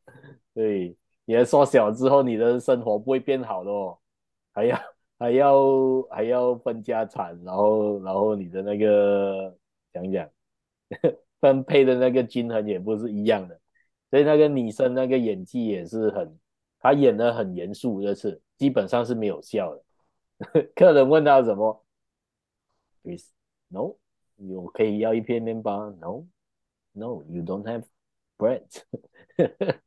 [0.54, 3.98] 对，你缩小之后，你的生活不会变好的哦，
[4.52, 4.78] 还要。
[5.18, 9.56] 还要还要分家产，然后然后你的那个
[9.90, 10.28] 讲讲
[11.40, 13.58] 分配的那个均衡也不是一样的，
[14.10, 16.38] 所以那个女生那个演技也是很，
[16.80, 19.82] 她演的很严肃，这次基本上是没有笑的。
[20.74, 21.84] 客人问她什么
[23.02, 23.28] ？Please
[23.68, 23.94] no，
[24.36, 27.84] 我可以要一片面包？No，No，you don't have
[28.38, 28.62] bread。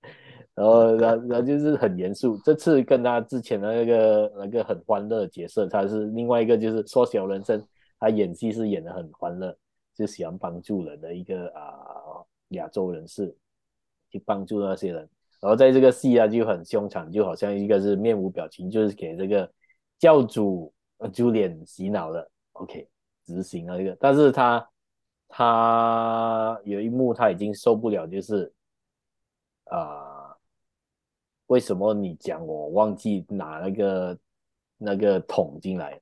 [0.55, 2.37] 然后，然后，然后就是很严肃。
[2.43, 7.65] 这次跟他之前的那个那个很欢乐的角色，他是另外一个，就是缩小人生。
[7.97, 9.57] 他演戏是演的很欢乐，
[9.93, 11.61] 就喜欢帮助人的一个啊、
[12.07, 13.33] 呃、亚洲人士，
[14.09, 15.09] 去帮助那些人。
[15.39, 19.51] 然后在这个戏啊就很凶残，就好像一个是面无表情，就是给这个
[19.97, 22.29] 教主呃朱脸洗脑了。
[22.53, 22.87] OK，
[23.25, 24.69] 执行了一个，但是他
[25.27, 28.51] 他有一幕他已经受不了，就是
[29.65, 30.17] 啊。
[31.47, 34.19] 为什么你讲我忘记拿那个
[34.77, 35.99] 那个桶进来？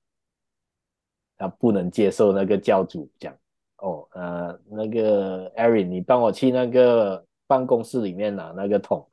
[1.37, 3.33] 他不能接受那个教主讲
[3.77, 9.07] 哦，呃，那个 Erin，你帮我去那个办公室里面拿那个桶，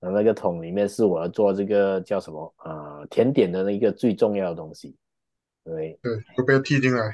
[0.00, 4.96] 那那个桶里面是我要做这个叫什么啊、呃、甜点的那个最重要的东西，
[5.64, 7.12] 对对，都被踢进来，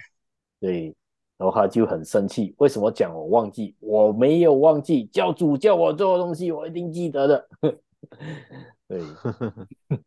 [0.60, 0.94] 对，
[1.36, 3.76] 然后他就很生气，为什么讲我忘记？
[3.80, 7.48] 我没有忘记，教主叫我做的东西，我一定记得的。
[8.88, 9.00] 对，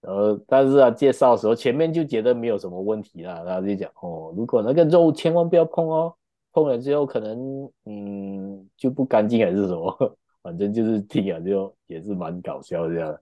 [0.00, 6.14] 然后但是啊，介绍的时候前面就觉得没有什么问题啦，然后就讲哦，如果那个肉千万不要碰哦，
[6.56, 13.20] 碰了之后可能嗯就不干净还是什么，反正就是听啊就也是蛮搞笑这样，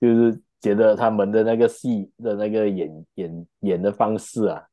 [0.00, 4.64] 就是觉得他们的那个戏的那个演演演的方式啊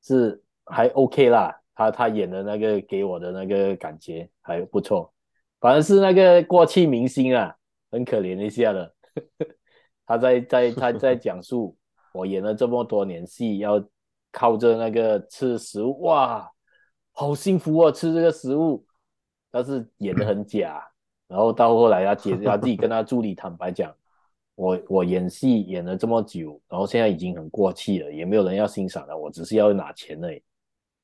[0.00, 5.12] 是还 OK 啦，他他演的那个给我的那个感觉还不错。
[5.58, 7.52] 反正是那个过气明星啊，
[7.90, 8.94] 很可怜一下的。
[10.06, 11.76] 他在在他在讲述
[12.12, 13.84] 我演了这么多年戏，要
[14.36, 16.46] 靠着那个吃食物，哇，
[17.12, 18.84] 好幸福哦，吃这个食物。
[19.50, 20.86] 但是演的很假。
[21.26, 23.90] 然后到后来他姐他自己跟他助理坦白讲，
[24.54, 30.42] 我我演戏演了这么久，然后现在已经很过气了，也没有人要欣赏了，我只是要拿钱而已。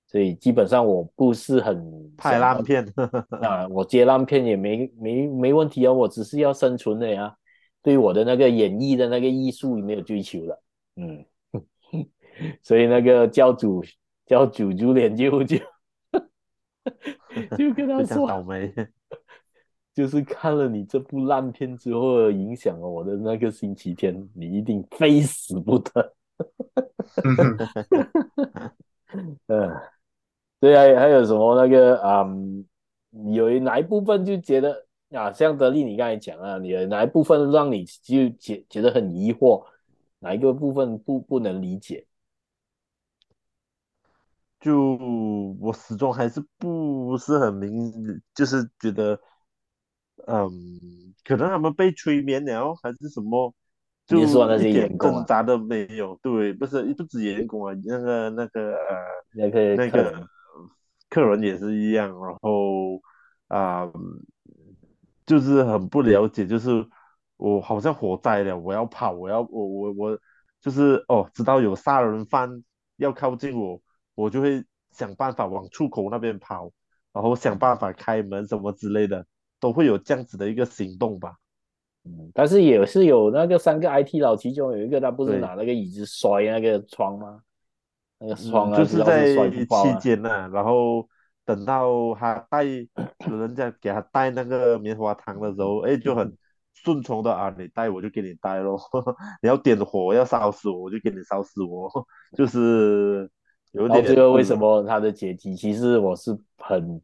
[0.07, 1.83] 所以基本上我不是很
[2.18, 2.87] 拍烂片，
[3.41, 7.35] 啊，我接烂片也没没没问题啊，我只是要生存的呀，
[7.83, 10.62] 对我的那个演绎的那个艺术没有追求了，
[10.97, 11.24] 嗯，
[12.62, 13.85] 所以那个教主
[14.26, 15.57] 教主朱脸就就
[17.57, 18.72] 就跟他说，倒霉，
[19.95, 26.14] 就是看了你这部烂片之后，影响了我的那个星期天，你一定非死不得，
[29.49, 29.76] 嗯。
[30.59, 32.64] 对啊，还有什么那个嗯，
[33.35, 39.66] 有哪一部分就觉得啊，像德利你刚才讲啊，你哪一部分让你就觉觉得很疑惑，
[40.20, 42.07] 哪一个部分不不能理解？
[44.63, 44.97] 就
[45.61, 47.93] 我始终还是不是很明，
[48.35, 49.21] 就是觉得，
[50.27, 50.49] 嗯，
[51.25, 53.53] 可能他们被催眠了还是什么，
[54.07, 56.19] 就一点挣扎都没有。
[56.23, 58.97] 对，不是不止员工啊，那个那个呃，
[59.35, 60.27] 那个那个。
[61.11, 62.97] 客人也是一样，然后
[63.49, 63.93] 啊、呃，
[65.27, 66.71] 就是很不了解，就是
[67.37, 70.19] 我好像火灾了，我要跑，我要我我我
[70.59, 72.65] 就是哦，知道有杀人犯
[72.97, 73.79] 要靠近我，
[74.15, 76.71] 我就会想办法往出口那边跑，
[77.13, 79.25] 然后想办法开门什么之类的，
[79.61, 81.37] 都会有这样子的一个行动吧。
[82.05, 87.41] 嗯，但是也是有那个三个 IT 佬，其中有一个他不是拿那个椅子摔那个窗吗？
[88.19, 91.09] 那个窗啊，就是在期间呢，然后
[91.45, 96.37] 等到他带人家给他带那个棉花糖的时候，哎，就很
[96.73, 98.81] 顺从的啊，你带我就给你带咯，
[99.43, 101.91] 你要点火要烧死我，我就给你烧死我，
[102.37, 103.31] 就是
[103.73, 104.05] 有点。
[104.05, 105.55] 这个为什么他的结局？
[105.55, 107.03] 其实我是很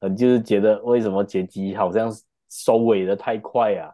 [0.00, 2.10] 很就是觉得为什么结局好像
[2.48, 3.92] 收尾的太快啊，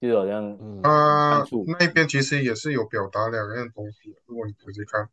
[0.00, 0.50] 就好像
[0.82, 1.46] 啊、呃、
[1.78, 5.08] 那边其实也是有表达两样东西，如果你仔细看，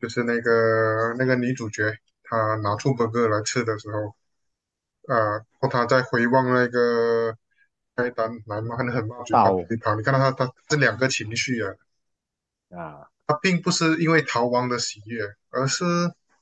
[0.00, 1.92] 就是那个那个女主角
[2.22, 4.14] 她拿出 burger 来吃的时候，
[5.12, 7.36] 啊、呃，她在回望那个。
[7.98, 11.74] 开单来骂很骂嘴巴里跑，你看到他他这两个情绪啊，
[12.78, 15.84] 啊，他并不是因为逃亡的喜悦，而是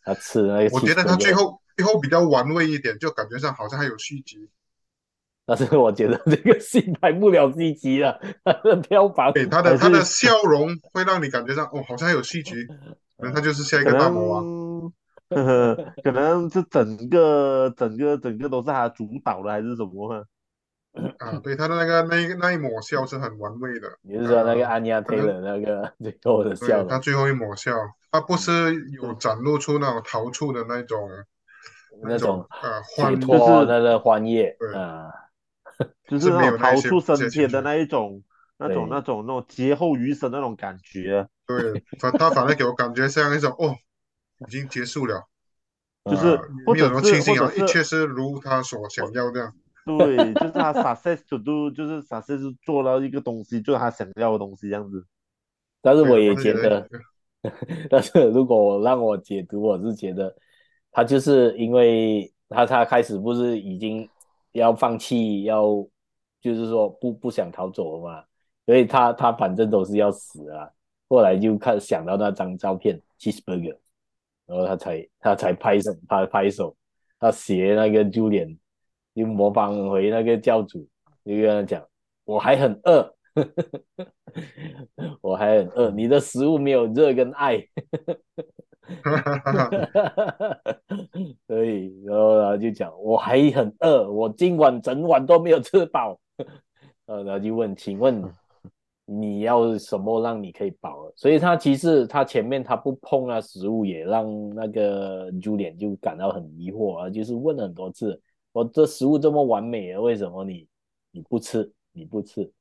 [0.05, 0.71] 他吃那个。
[0.75, 4.49] 我觉得他最后最后比较玩味一点，就感觉上好像还有续集。
[5.47, 9.33] 但是我觉得这个戏拍不了续集了，他的票房。
[9.33, 12.55] 对他的他的笑容会让你感觉上哦，好像还有续集，
[13.19, 14.93] 可能他就是下一个大魔王。
[15.31, 20.27] 呵呵，可能这整个整个整个都是他主导的还是什么？
[21.19, 23.89] 啊， 对他的那个那那一抹笑是很玩味的。
[24.03, 26.85] 你是说那个 Anya Taylor 那个最后的笑？
[26.85, 27.73] 他最后一抹笑，
[28.11, 31.11] 他不是有展露出那种逃出的那种
[32.03, 35.11] 那种呃欢脱他的欢悦，啊，
[36.09, 38.23] 就是那种逃出生天的那一种
[38.57, 41.29] 那种那种 那种劫后余生那种感觉。
[41.47, 43.75] 对，反他反而给我感觉像一种哦，
[44.47, 45.25] 已经结束了，
[46.05, 46.39] 就是
[46.73, 49.53] 没有什么庆幸啊，一切是如他所想要这样。
[49.85, 55.07] 对，就是他 success to do，就是 success 做到一个东西，就是他想要的东西这样子。
[55.83, 56.89] 但是我也觉得，
[57.91, 60.35] 但是如果我让我解读，我是觉得
[60.91, 64.09] 他就是因为他他开始不是已经
[64.53, 65.65] 要放弃，要
[66.41, 68.25] 就是说不不想逃走了嘛，
[68.65, 70.71] 所以他他反正都是要死啊。
[71.09, 73.77] 后来就看想到那张照片，cheeseburger，
[74.47, 76.75] 然后他才他才拍手，他拍手，
[77.21, 78.57] 他写那个 Julian。
[79.15, 80.81] 就模仿回那个教主，
[81.25, 81.83] 就跟他讲，
[82.25, 83.15] 我还很饿，
[85.23, 87.65] 我还很饿，你的食物没有热跟爱，
[91.47, 96.19] 所以然后他就讲，我还很饿，我今晚整晚都没有吃饱，
[97.07, 98.23] 呃， 然后就问，请问
[99.07, 101.09] 你要什么让你可以饱？
[101.15, 108.21] 所以他其实他前面他不碰那食物，也让那个 Julian 就感到很疑惑啊，就是问了很多次。
[108.55, 110.69] 我这食物这么完美了，为什么你
[111.11, 111.73] 你不吃？
[111.91, 112.53] 你不吃？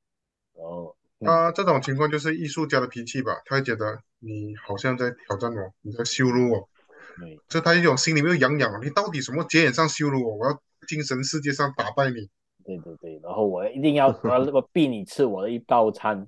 [0.56, 3.39] 然后啊，这种情况就是艺术家的脾气吧？
[3.46, 6.68] 他会觉得你好像在挑战我，你在羞辱我。
[7.20, 10.38] 对，就他一种心里面痒痒，你到底什么节眼上羞辱我？
[10.38, 12.28] 我要精神世界上打败你。
[12.66, 16.28] 对对对，然后我一定要我要我 逼你吃我的一道餐，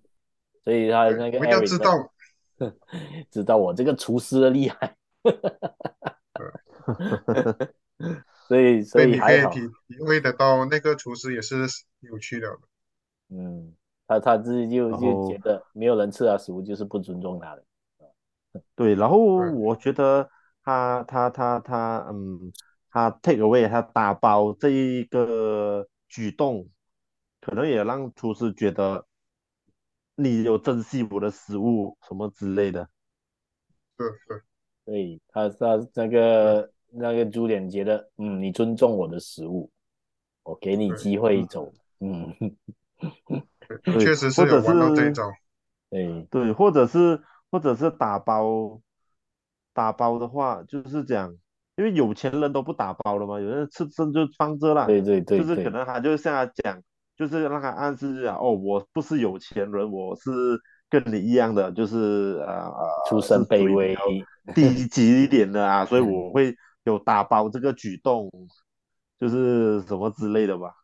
[0.63, 2.13] 所以他那个要知道，
[3.31, 4.95] 知道我这个厨师的厉害。
[8.47, 9.49] 所以，所以还好。
[9.49, 11.65] 你可以体体会得到那个厨师也是
[12.01, 12.47] 有趣的。
[13.29, 13.73] 嗯，
[14.07, 17.63] 他他自己就就觉得没有人吃他食物就是不尊重他的。
[18.75, 20.29] 对，然后我觉得
[20.63, 22.53] 他他他他嗯，
[22.91, 26.69] 他 take away 他打包这一个举动，
[27.41, 29.07] 可能也让厨师觉得
[30.13, 32.87] 你有珍惜我的食物什么之类的。
[33.97, 34.43] 是是。
[34.85, 36.71] 对，他他那个。
[36.97, 39.69] 那个猪脸觉得，嗯，你尊重我的食物，
[40.43, 42.33] 我给你机会走，嗯，
[43.99, 45.23] 确实是有玩到这一招，
[45.89, 46.27] 对。
[46.29, 47.21] 对，或者是
[47.51, 48.79] 或者是打包
[49.73, 51.35] 打包的话，就是讲，
[51.75, 56.81] 因为有钱人都不打包了嘛，有人吃剩就放着了，对对对，就是可能他就像他讲，
[57.17, 60.31] 就是让他暗示讲，哦，我不是有钱人，我是
[60.89, 62.71] 跟你一样的，就是呃
[63.09, 63.97] 出身卑微。
[64.53, 66.55] 低级一点的啊，所以我会。
[66.85, 68.31] 有打包这个举动，
[69.19, 70.75] 就是什么之类的吧？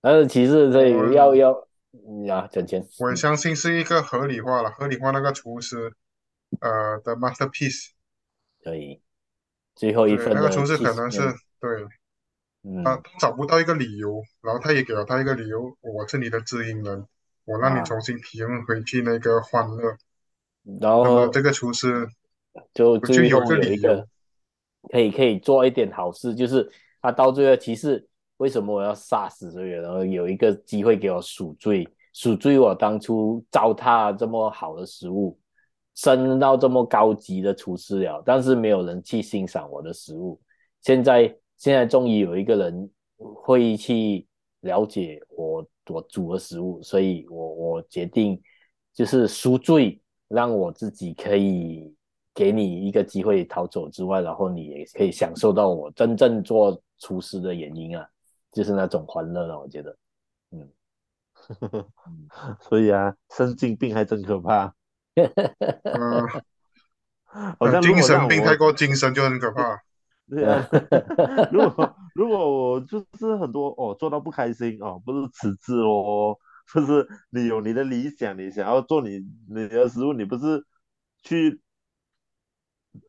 [0.00, 1.68] 但是其实这个要要
[2.26, 2.86] 呀，挣钱。
[2.98, 5.94] 我相信是一个合理化了，合理化那个厨师
[6.60, 7.90] 呃的 masterpiece。
[8.62, 9.00] 可以，
[9.74, 11.20] 最后一份那个厨师可能是
[11.58, 11.86] 对，
[12.62, 17.06] 嗯，他找不到一个理由，然后他也给了他一个理由，我是你的知音人，
[17.44, 19.96] 我让你重新体验回去那个欢乐。
[20.80, 22.06] 然后这个厨师
[22.74, 24.06] 就最后有个理由。
[24.90, 26.68] 可以可以做一点好事，就是
[27.00, 28.04] 他到最后其实
[28.38, 30.10] 为什么我要杀死这个人？
[30.10, 35.38] 有一个机会给我赎罪，赎罪我当初糟蹋这么好的食物，
[35.94, 40.40] 升到这么高级的厨师了，但是没有人去欣赏我的食物。
[40.80, 44.26] 现在现在终于有一个人会去
[44.62, 48.40] 了解我我煮的食物，所以我我决定
[48.92, 51.94] 就是赎罪，让我自己可以。
[52.34, 58.06] 给你一个机会逃走之外，然后你也可以享受到我真正做厨师的原因啊，
[58.52, 59.58] 就是那种欢乐了。
[59.58, 59.96] 我觉得，
[60.50, 60.68] 嗯，
[62.60, 64.74] 所以啊，神经病还真可怕。
[65.14, 66.26] 嗯，
[67.58, 69.80] 好像如精神果让我病太过精神就很可怕。
[70.30, 70.66] 对啊，
[71.52, 76.34] 如果如果我就是很多哦做到不开心哦，不是辞职哦，
[76.72, 79.18] 就是你有你的理想，你想要做你
[79.48, 80.64] 你的食物，你不是
[81.22, 81.60] 去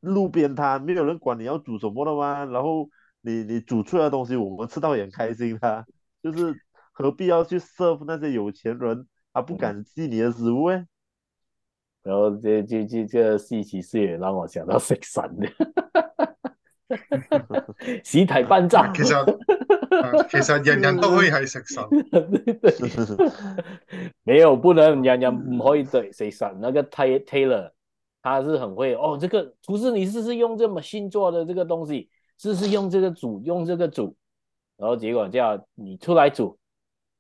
[0.02, 2.46] 路边摊，没有人管你要煮什么的吗？
[2.46, 2.90] 然后
[3.22, 5.86] 你你煮出来的东西，我们吃到也很开心的，
[6.24, 6.56] 就是
[6.92, 10.86] 何必要去 serve 那些有钱人，他不感激你的食物诶？
[12.04, 15.48] 然后这这这这个戏其实也让我想到食神的，
[18.04, 18.94] 洗台班长。
[18.94, 19.26] 其实、啊、
[20.30, 21.84] 其实人人都可以系食神，
[24.24, 26.58] 没有不能人人唔可以对食神。
[26.60, 27.72] 那个 Taylor
[28.24, 32.10] 他是很会哦，这个厨师你试试用这么新做的这个东西，
[32.40, 34.16] 试试用这个煮，用这个煮，
[34.78, 36.58] 然后结果叫你出来煮，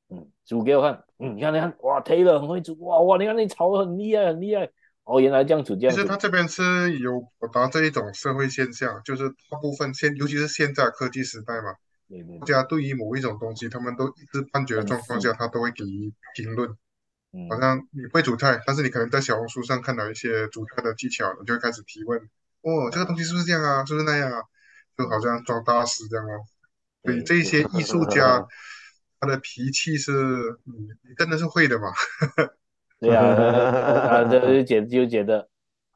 [0.10, 1.04] 嗯，煮给我看。
[1.20, 4.70] 嗯，你看，你看，哇，Taylor 很会煮，哇哇，你看你炒的很厉害，很厉害。
[5.04, 5.98] 哦，原来这样煮这样煮。
[5.98, 11.76] 其实他这边是有表达这一种社会现象，就是大部分现，尤其是现在科技时代嘛，
[12.08, 16.70] 对对对，大家对于某一种东西，他们都一知半解的状况下，他都会给予评论。
[17.34, 22.20] 嗯，好像你会煮菜，但是你可能在小红书上看到一些煮菜的技巧，你就会开始提问。
[22.62, 23.84] 哦，这个东西是不是这样啊？
[23.86, 24.42] 是不是那样啊？
[24.98, 26.42] 就好像装大师这样哦。
[27.04, 28.48] 所以这些艺术家。
[29.20, 30.12] 他的脾气是，
[30.66, 31.94] 嗯，你真的是会的嘛？
[33.00, 33.34] 对啊，
[34.06, 35.48] 他就 觉得就觉得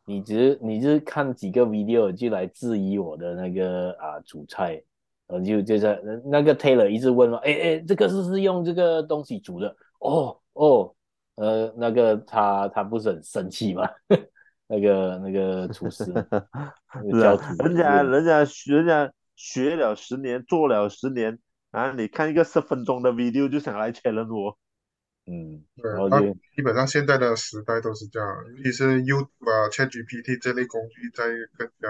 [0.06, 4.82] 你只是你是看几个 video 就来质疑我的那个啊煮菜，
[5.28, 9.76] 呃就就是那个 Taylor 一直问嘛，哎哎，这个是不是用这个东西煮的？
[10.00, 10.96] 哦哦，
[11.38, 13.90] 呃那个他他不是很生气吗？
[14.68, 16.06] 那个那个厨师，
[17.22, 21.40] 教徒人家人家人家学了十年，做了十年。
[21.72, 21.92] 啊！
[21.92, 24.58] 你看一个十分钟的 video 就想来 challenge 我，
[25.28, 26.22] 嗯，对，他
[26.56, 31.26] 基本上现在的时代都是这样，尤其是 YouTube 啊、ChatGPT 这类工具在
[31.58, 31.88] 更加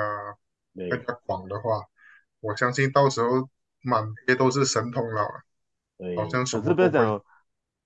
[0.89, 1.85] 更加广的话，
[2.41, 3.47] 我相信到时候
[3.83, 5.21] 满街都是神童了，
[5.99, 7.23] 对，好像什么这边讲。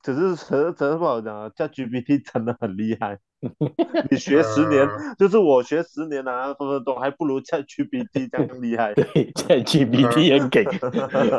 [0.04, 3.20] 只是真真不好讲啊，ChatGPT 真的很厉害。
[4.12, 8.94] 你学十年，呃、 就是我学十年啊，分分钟还不如 ChatGPT 这样厉害。
[8.94, 10.64] 对，ChatGPT 很给，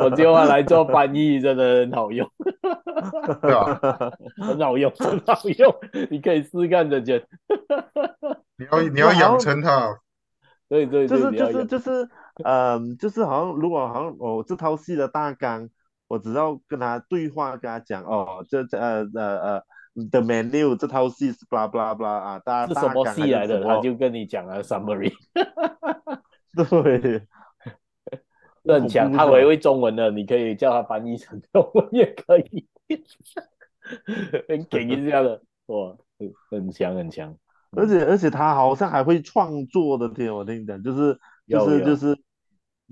[0.03, 2.29] 我就用它来做翻译，真的很好用。
[3.39, 5.75] 很好用，很好用，
[6.09, 7.23] 你可以试看着去。
[8.57, 9.97] 你要你要养成它。
[10.67, 12.09] 对对对，就是就是就是，
[12.43, 15.69] 嗯，就是好像如果好像哦，这套戏的大纲。
[16.07, 19.63] 我只要跟他对话，跟他讲哦，这这呃呃呃
[20.11, 23.63] ，The Menu 这套戏是 blah blah blah 啊，大家是什么戏来的？
[23.63, 25.11] 他就跟你讲了 summary。
[26.55, 27.27] 对，
[28.65, 32.67] 很强，他会会中文的，你可以叫他翻译成中文也可以。
[34.47, 35.95] 很给一下的，哇，
[36.51, 37.35] 很强很强。
[37.71, 42.15] 而且而且他好像还会创作的，天，我跟你讲，就是就是就是。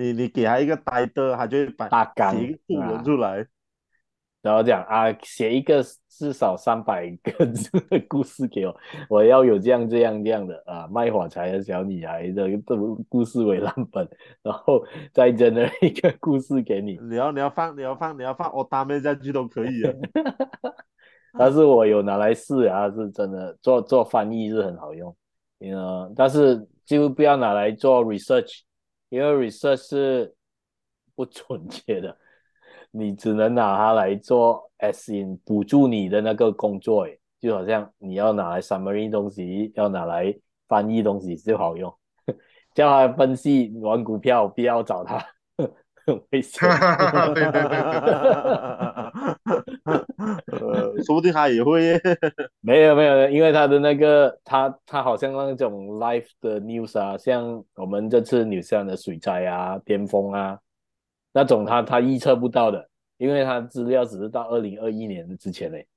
[0.02, 3.45] 你你给他一个呆的，他就会把大纲写一个作文出来，啊、
[4.41, 8.76] 然后讲啊，写一个至少三百个字 的故事给我，
[9.10, 12.76] 我要有这样这样这样的啊，卖火柴的小女孩的这
[13.08, 14.08] 故事为蓝本，
[14.41, 14.84] 然后
[15.14, 16.97] 再整了一个故事给你。
[17.04, 19.93] 你要你要放你要放你要放我搭配下去都可以啊。
[21.38, 25.16] 但是我有拿来试啊，是真的做做翻译是很好用，
[25.60, 28.62] 嗯，但是就不要拿来做 research。
[29.12, 30.34] 因为 research 是
[31.16, 32.18] 不准确的，
[32.91, 37.05] 你只能拿它来做 as in 补助你的那个工作，
[37.38, 40.34] 就好像你要拿来 summary 东西，要拿来
[40.70, 41.93] 翻译东西就好用。
[42.74, 45.22] 叫他分析玩股票，不要找他，
[46.05, 46.70] 很危险。
[47.36, 47.78] 对对对对。
[50.57, 51.99] 呃，说不定他也会。
[52.62, 60.59] 没有没有，因为他的那个他他好像那种 live 的 news 啊，像我们这次纽西兰的水灾啊、巅峰啊，
[61.34, 62.88] 那种他他预测不到的，
[63.18, 65.88] 因为他资料只是到二零二一年之前嘞。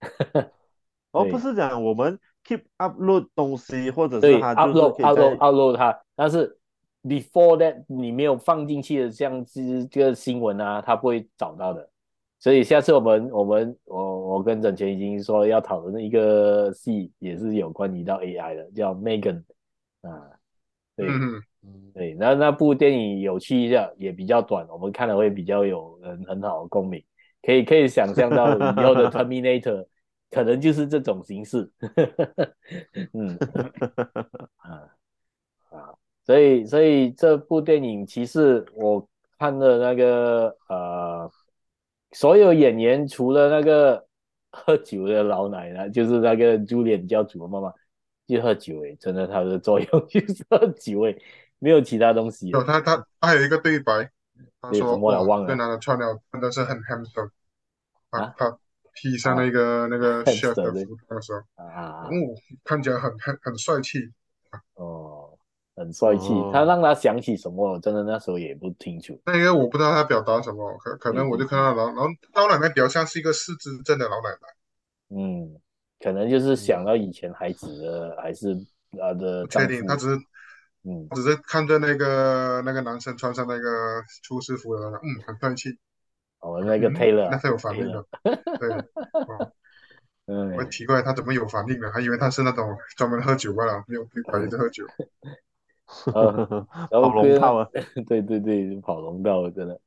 [1.12, 6.58] 哦，不是讲我们 keep upload 东西，或者是他 upload upload upload 它，但是
[7.02, 11.88] before that 你没有放进去的，像这这个新闻啊，他不会找到的。
[12.38, 19.42] 所以下次我们我们我我跟整钱已经说要讨论一个戏，也是有关于到 AI 的，叫 Megan
[20.02, 20.30] 啊，
[20.94, 27.02] 对，嗯、对，那那部电影有趣一下，也比较短，我们看了会比较有很很好的共鸣，
[27.42, 29.86] 可以可以想象到以后的 Terminator
[30.30, 31.68] 可能就是这种形式，
[33.14, 33.36] 嗯，
[34.56, 34.92] 啊
[35.70, 35.94] 啊，
[36.26, 39.08] 所以所以这部电影其实我
[39.38, 41.30] 看了那个呃。
[42.16, 44.02] 所有演员除了那个
[44.50, 47.70] 喝酒的老奶奶，就是那个朱莲教主的妈妈，
[48.26, 51.22] 就喝酒诶，真的，它的作用就是喝酒诶，
[51.58, 52.48] 没有其他东西。
[52.48, 54.10] 有他他他还有一个对白，
[54.62, 57.28] 他说什么来忘了，这男的穿了真的是很 handsome
[58.08, 58.58] 啊，他
[58.94, 62.10] 披上那个、啊、那个 chef 的服装的时候，啊，哦，
[62.64, 64.10] 看起来很很很帅气。
[65.76, 66.28] 哦，很帅气。
[66.52, 67.78] 他让他想起什么？
[67.80, 69.20] 真的那时候也不清楚。
[69.26, 74.48] 那个我不知道他表达什么，可可能我就看到老老老奶奶比较像是一个失智症的老奶奶。
[75.08, 75.60] 嗯，
[76.00, 78.56] 可能就是想到以前孩子的，嗯、还是
[78.92, 79.44] 他的。
[79.44, 80.20] 不确定，他只是，
[80.84, 85.78] 嗯，只是看着那个那个男生穿上那个厨师服的，嗯，很帅气。
[86.40, 88.04] 哦，那个 Taylor，、嗯、那他有反应的。
[88.58, 88.70] 对。
[88.70, 89.52] 哦
[90.58, 91.88] 我奇怪他怎么有反应呢？
[91.92, 94.84] 还以为他是那种专门喝酒罢了，没有对白一直喝酒。
[96.14, 97.68] 呃，然后跑龙套啊，
[98.06, 99.80] 对 对对，跑龙套真的。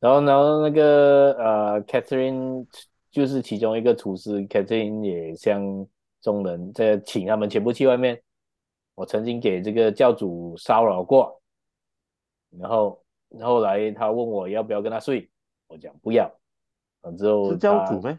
[0.00, 2.66] 然后然后那个呃，Catherine
[3.10, 5.86] 就是其中一个厨师，Catherine 也向
[6.20, 8.20] 众人在请他们全部去外面。
[8.94, 11.40] 我曾经给这个教主骚扰过，
[12.50, 13.02] 然后
[13.40, 15.28] 后来他问我要不要跟他睡，
[15.66, 16.32] 我讲不要。
[17.18, 18.16] 之后是教主呗？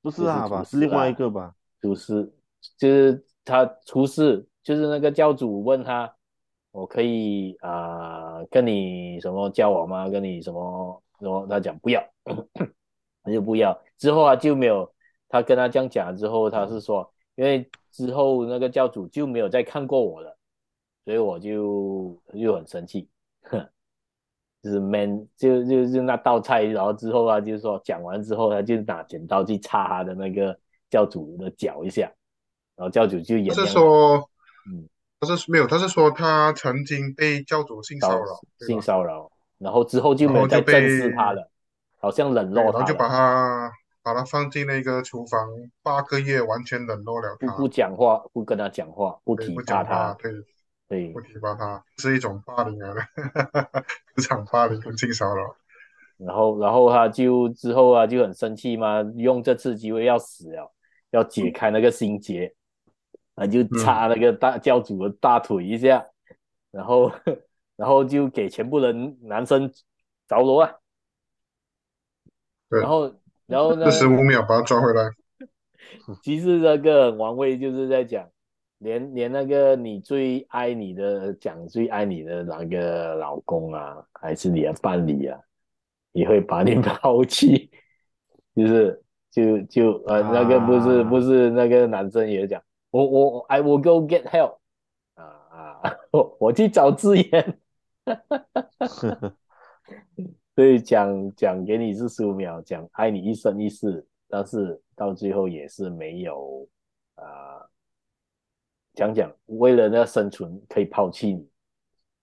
[0.00, 0.62] 不是啊，是吧？
[0.62, 1.54] 是另外一个吧？
[1.82, 2.32] 厨师
[2.78, 6.14] 就是他厨师，就是那个教主问他，
[6.70, 10.08] 我可以啊、呃、跟你什么交往吗？
[10.08, 11.02] 跟你什么？
[11.18, 12.02] 然后他讲不要，
[13.22, 13.78] 他就不要。
[13.98, 14.90] 之后啊就没有，
[15.28, 20.36] 他跟他这样讲之后，他是说，因为之后那个教主就没有再看过我了，
[21.04, 23.08] 所以我就就很生气。
[24.62, 30.54] 就是 man 就就就那道菜，然后之后啊，就是说讲完之后，他就拿剪刀去插他的那个
[30.90, 32.12] 教主的脚一下，
[32.76, 34.16] 然后教主就也是说，
[34.70, 34.86] 嗯，
[35.20, 38.26] 他是没有，他是说他曾经被教主性骚扰，
[38.66, 41.50] 性骚扰，然后之后就没有再正视他了，
[42.00, 43.70] 好像冷落他，然后就把他
[44.02, 45.48] 把他放进那个厨房
[45.82, 50.32] 八个月，完全冷落了他，不不讲话，不跟他讲话，不提拔他，对。
[50.88, 52.92] 对，不提拔他是一种霸凌啊，
[54.16, 55.54] 职场霸凌跟性骚扰。
[56.16, 60.68] 然后，然后他就之后啊就很生气嘛，用这次机会要死了，
[61.12, 62.52] 要解开那个心结，
[63.40, 66.36] 他就插那个大教主的大腿一下，嗯、
[66.72, 67.10] 然后，
[67.74, 69.72] 然后就给全部人男生
[70.28, 70.70] 着罗啊。
[72.68, 72.80] 对。
[72.80, 73.14] 然后，
[73.46, 73.86] 然后呢？
[73.86, 75.02] 这十五秒把他抓回来。
[76.22, 78.28] 其实那个王位就是在讲。
[78.82, 85.38] 连连那个你最爱你的讲最爱你的那个老公啊，还是你的伴侣啊，
[86.12, 87.70] 也会把你 抛弃，
[88.56, 94.58] 就是就就呃、啊、那个不是不是那个男生也讲，我我 I will go get help
[95.14, 97.58] 啊啊， 我我去找资源，
[100.56, 106.68] 所以讲讲给你是十五秒，讲爱你一生一世，但是到最后也是没有
[107.14, 107.66] 啊。
[108.94, 111.48] 讲讲，为了那生存可以抛弃你，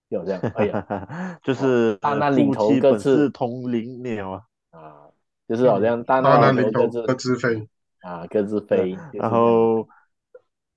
[0.10, 5.08] 就这样，哎呀，就是大难临头各自同林鸟啊，啊，
[5.48, 7.68] 就是好像大难临头各自飞
[8.02, 9.88] 啊，各自飞，然后，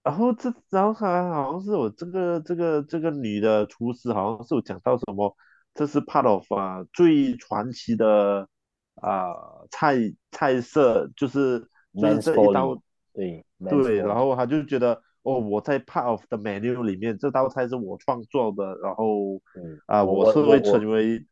[0.02, 5.36] 然后这然后还好像是我这个这个这个女的厨师，好像是有讲到什么，
[5.74, 8.48] 这是 part of 啊最传奇的
[8.96, 9.34] 啊
[9.70, 9.96] 菜
[10.30, 11.60] 菜色，就是
[11.94, 12.80] 就是这一道，
[13.12, 15.02] 对对，然后他就觉得。
[15.22, 21.22] 哦，我在 part of the menu 里面，这道菜是我创作的，然后，嗯啊，我是会成为，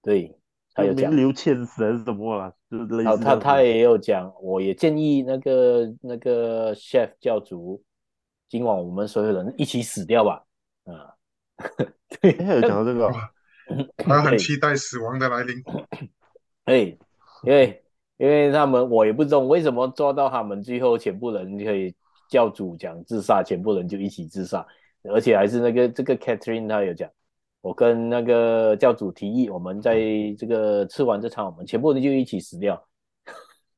[0.00, 0.34] 对，
[0.72, 2.50] 他有名留千史还是什么啊？
[2.70, 3.22] 就是类似。
[3.22, 7.82] 他他也有讲，我也建议那个那个 chef 教主，
[8.50, 10.44] 今晚我们所有人一起死掉吧，
[10.84, 11.14] 啊，
[12.20, 13.10] 对，他有讲到这个，
[13.96, 15.56] 他很期待死亡的来临，
[16.66, 16.78] 哎，
[17.44, 17.82] 因为
[18.18, 21.94] 因为他们我也不知道为什么抓到他们最后全部人可以。
[22.30, 24.64] 教主讲自杀，全部人就一起自杀，
[25.02, 27.10] 而且还是那个这个 Catherine 她有讲，
[27.60, 29.96] 我跟那个教主提议，我们在
[30.38, 32.86] 这个吃完这场，我们全部人就一起死掉。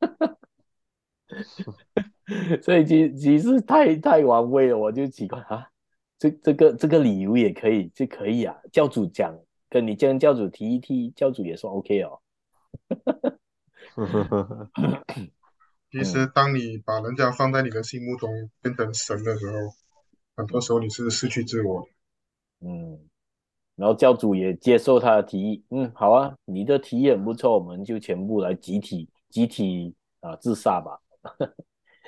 [2.62, 5.68] 所以其其实太太玩味了，我就奇怪啊，
[6.18, 8.56] 这这个这个理由也可以，这可以啊。
[8.72, 9.36] 教主讲，
[9.68, 12.20] 跟你跟教主提一提，教主也说 OK 哦。
[15.90, 18.30] 其实，当你把人家放在你的心目中
[18.62, 19.56] 变成神的时候，
[20.36, 21.88] 很多时候你是失去自我的。
[22.66, 22.98] 嗯，
[23.76, 25.62] 然后教主也接受他的提议。
[25.68, 30.98] 嗯，好啊，你的提议很不错，我们就全部来集体集体啊自杀吧。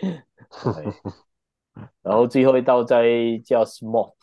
[2.02, 3.04] 然后最后一道再
[3.44, 4.14] 叫 Smoke，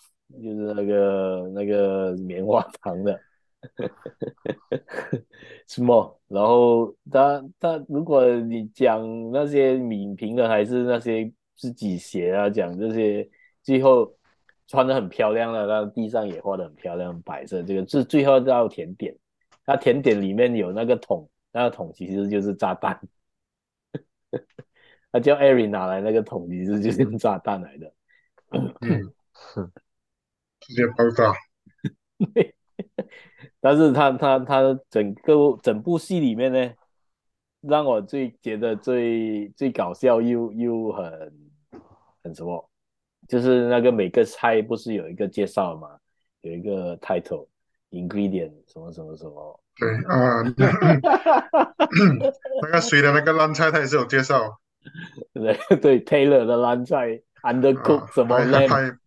[0.42, 3.20] 就是那个那个棉花糖的。
[5.68, 6.18] small？
[6.28, 13.30] 然后他他，如果你讲那些影评的，还是那些自己写啊，讲这些，
[13.62, 14.12] 最后
[14.68, 19.16] 穿的很漂亮的，那地上也画的很漂亮，白色这个是最后一道甜点。
[19.64, 23.00] 那甜点里面有那个桶，那个桶其实就是炸弹。
[25.12, 27.94] 他叫艾瑞拿来那个桶，其实就是用炸弹来的。
[28.52, 29.14] 嗯，
[30.62, 31.34] 直接爆炸。
[33.60, 36.74] 但是他他他整个整部戏里面呢，
[37.62, 41.34] 让我最觉得最最搞笑又又很
[42.24, 42.70] 很什么，
[43.28, 45.98] 就是那个每个菜不是有一个介绍吗？
[46.42, 47.48] 有一个 title
[47.92, 49.60] ingredient 什么什么什么。
[49.76, 50.42] 对啊，
[52.62, 54.60] 那个谁的那个烂菜他也是有介绍。
[55.34, 58.98] 对 对，Taylor 的烂菜 undercooked、啊、什么 lamb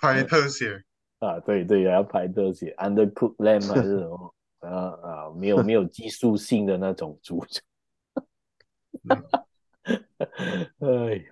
[0.00, 0.82] 拍特写
[1.18, 4.70] 啊，对对，要拍特写 undercooked lamb 还是什么啊
[5.02, 7.44] 啊，没有没有技术性的那种猪。
[9.08, 9.16] 哎
[11.16, 11.22] 呀，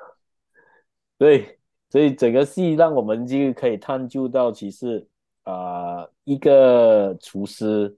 [1.16, 1.58] 对，
[1.88, 5.06] 所以整个戏让我们就可以探究到，其实
[5.44, 7.96] 啊、呃，一个厨师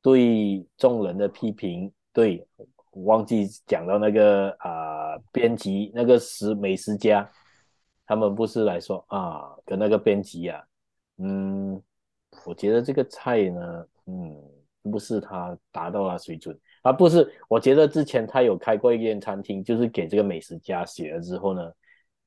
[0.00, 2.46] 对众人的批评，对。
[3.04, 7.28] 忘记讲到那个啊，编辑那个食美食家，
[8.06, 10.62] 他们不是来说啊，跟那个编辑啊，
[11.18, 11.80] 嗯，
[12.44, 14.36] 我觉得这个菜呢，嗯，
[14.90, 21.72] 不是他达到了水准，而、啊、不是，我觉得之前他有开过一间餐厅，就是给这个美食家写了之后呢，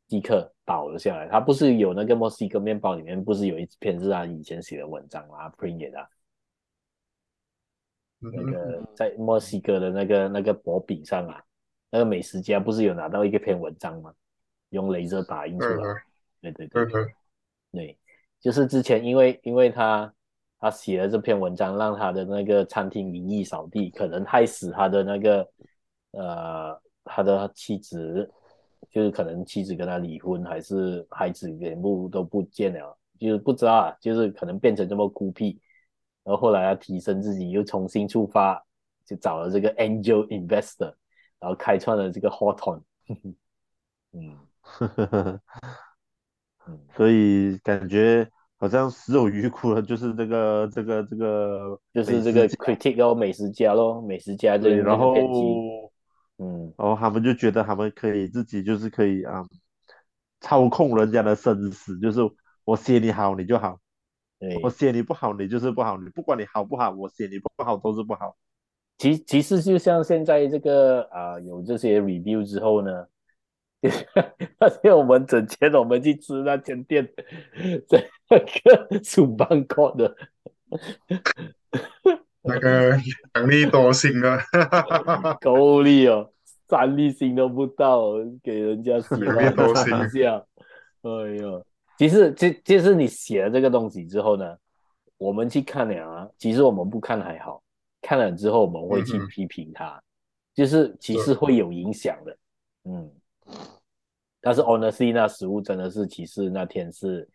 [0.10, 1.28] 立刻倒了下来。
[1.28, 6.08] 他不是有那个墨西哥面包里面不是有一篇是他以前写的文章啊，print 给他。
[8.32, 11.44] 那个在墨西哥的那个那个薄饼上啊，
[11.92, 14.14] 那个美食家不是有拿到一个篇文章吗？
[14.70, 15.84] 用镭射打印出来。
[16.42, 17.06] 对对对对，
[17.72, 17.98] 对，
[18.40, 20.14] 就是之前因为因为他
[20.60, 25.48] 他写了这篇文章，让他的那个餐厅名义扫地，可能害死他的那个
[26.12, 28.30] 呃他的妻子，
[28.90, 35.60] 就是可能妻子跟他离婚，还是孩子全部都不见了，就是不知道啊，就是可能变成这么孤僻。
[36.24, 38.64] 然后后来要提升自己，又重新出发，
[39.06, 40.94] 就找了这个 angel investor，
[41.40, 42.82] 然后开创了这个 Hawthorne。
[44.14, 44.38] 嗯，
[46.66, 55.14] 嗯，所以感觉好像死有余辜了，就是这个这个这个，就是这个 critic 哦，美食家咯，美食家这个然后
[56.38, 59.50] 嗯，然后他们就觉得他们可以自己就是可以啊、嗯，
[60.40, 62.22] 操控人家的生死，就是
[62.64, 63.80] 我写你好你就好。
[64.62, 65.98] 我写你不好，你就是不好。
[65.98, 68.36] 你不管你好不好，我写你不好都是不好。
[68.98, 73.08] 其其实就像现在这个啊、呃，有这些 review 之后呢，
[74.60, 77.08] 那天我们整天我们去吃那间店，
[77.88, 80.16] 在那个主办国的，
[82.42, 82.98] 那个
[83.34, 84.40] 两粒多星啊，
[85.42, 86.32] 够力哦，
[86.68, 88.14] 三粒星都不到，
[88.44, 89.16] 给人家写
[89.52, 90.46] 多星一下，
[91.02, 91.64] 哎呀。
[91.98, 94.58] 其实，其其实你写了这个东西之后呢，
[95.18, 97.64] 我们去看了啊，其实我们不看还好，
[98.02, 100.04] 看了之后我们会去批评它，嗯、
[100.56, 102.38] 就是其实会有影响的，
[102.86, 103.12] 嗯。
[104.46, 107.26] 但是 honestly 那食物真的是，其实那天是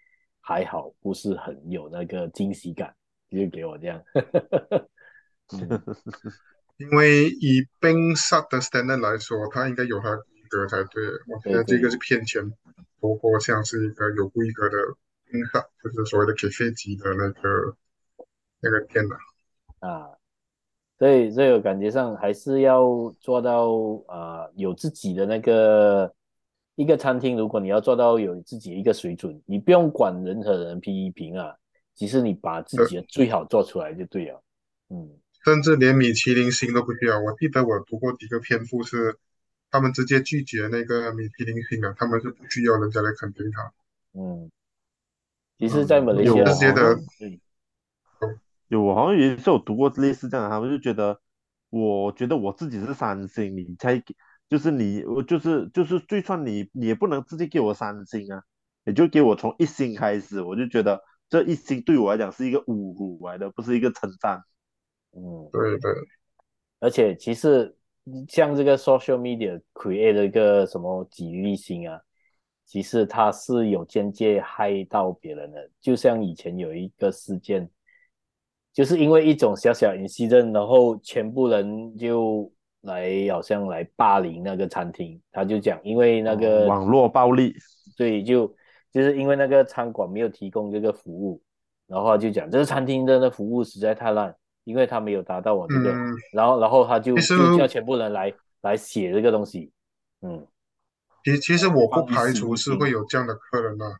[0.40, 2.94] 还好，不是很有那个惊喜感，
[3.30, 4.02] 就给我这样。
[5.54, 5.82] 嗯、
[6.76, 12.52] 因为以冰沙的 standard 来说，它应该有它规格才对，我觉得这个是骗钱。
[13.00, 14.76] 不过像是一个有规格的，
[15.32, 15.38] 嗯，
[15.80, 17.76] 就是所谓的 cafe 级的那个
[18.60, 19.16] 那个店了
[19.78, 20.10] 啊，
[20.98, 22.82] 所以这个感觉上还是要
[23.20, 23.70] 做到
[24.08, 26.12] 啊、呃，有自己的那个
[26.74, 31.54] 一个餐厅，如果你要做到有自己的一个水准，你不用管任何人批评啊，
[31.94, 34.42] 其实你把自己的最好做出来就对了，
[34.90, 35.08] 嗯，
[35.44, 37.20] 甚至连米其林星都不需要。
[37.20, 39.16] 我记得我读过几个篇幅是。
[39.70, 43.72] 他们直接拒绝那个米其林星啊，他们是不需要人家来肯定他。
[44.14, 44.50] 嗯，
[45.58, 46.98] 其实，在马来西亚，直接的，
[48.68, 51.20] 有我好像也是有读过类似这样的，他们就觉得，
[51.68, 54.02] 我觉得我自己是三星，你才
[54.48, 58.42] 就是你，我就是就是，就算你你也不能直接给我三星啊，
[58.84, 64.42] 也就给我从一星开始，我就觉得这一星对我来讲是一个侮辱来的，不是一个称赞。
[65.12, 65.92] 嗯，对对，
[66.80, 67.74] 而且其实。
[68.28, 72.00] 像这个 social media create 的一个什么几粒星啊，
[72.64, 75.70] 其实它是有间接害到别人的。
[75.80, 77.68] 就像以前有一个事件，
[78.72, 82.50] 就是因为一种小小 incident，然后全部人就
[82.82, 85.20] 来好像来霸凌那个餐厅。
[85.32, 87.54] 他就讲，因为那个、哦、网络暴力，
[87.96, 88.46] 对，就
[88.92, 91.42] 就是因为那个餐馆没有提供这个服务，
[91.86, 94.34] 然后他就讲这个餐厅的那服务实在太烂，
[94.68, 99.72] 因为他没有达到我这个，嗯、然后然后他就其实就叫全部人来来写这个东西，
[100.20, 100.46] 嗯，
[101.24, 103.96] 其其实我不排除是会有这样的客人啊，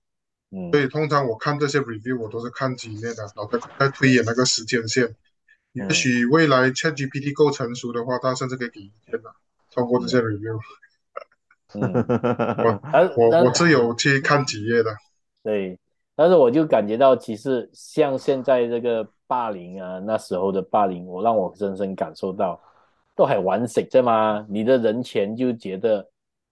[0.50, 5.08] 嗯，所以通常我看这些 review 我都是看几页的，然后再再推演那个时间线，
[5.72, 9.32] 也许未来 ChatGPT 够成熟的话，他甚至可以给一天的，
[9.74, 10.60] 通过这些 review。
[11.72, 11.80] 嗯，
[13.16, 14.94] 我我我是有去看几页的，
[15.42, 15.78] 对，
[16.14, 22.60] 但是我就感觉到，其实像现在这个霸凌啊，那时候的霸凌，我让我深深感受到，
[23.14, 24.44] 都还玩死对吗？
[24.48, 26.02] 你的人前就觉得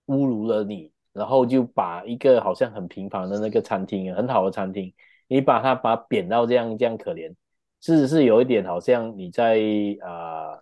[0.07, 4.95] 侮辱了你，然后就把一个好像很平凡的那个餐厅，很好的餐厅，
[5.27, 7.35] 你把它把它贬到这样这样可怜，
[7.81, 9.59] 是是有一点好像你在
[10.01, 10.61] 啊，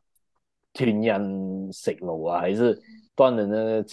[0.73, 1.23] 天然
[1.71, 2.81] 食路啊，还是
[3.15, 3.85] 断了那个。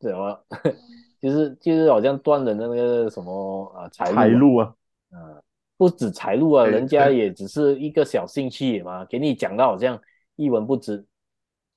[0.00, 0.40] 什么，
[1.20, 4.72] 就是就是好像断了那个什么啊财财路啊，
[5.10, 5.42] 嗯，
[5.78, 9.98] 不止财路啊，人家也只是一个小兴趣嘛，给你讲到好像
[10.36, 11.06] 一文不值，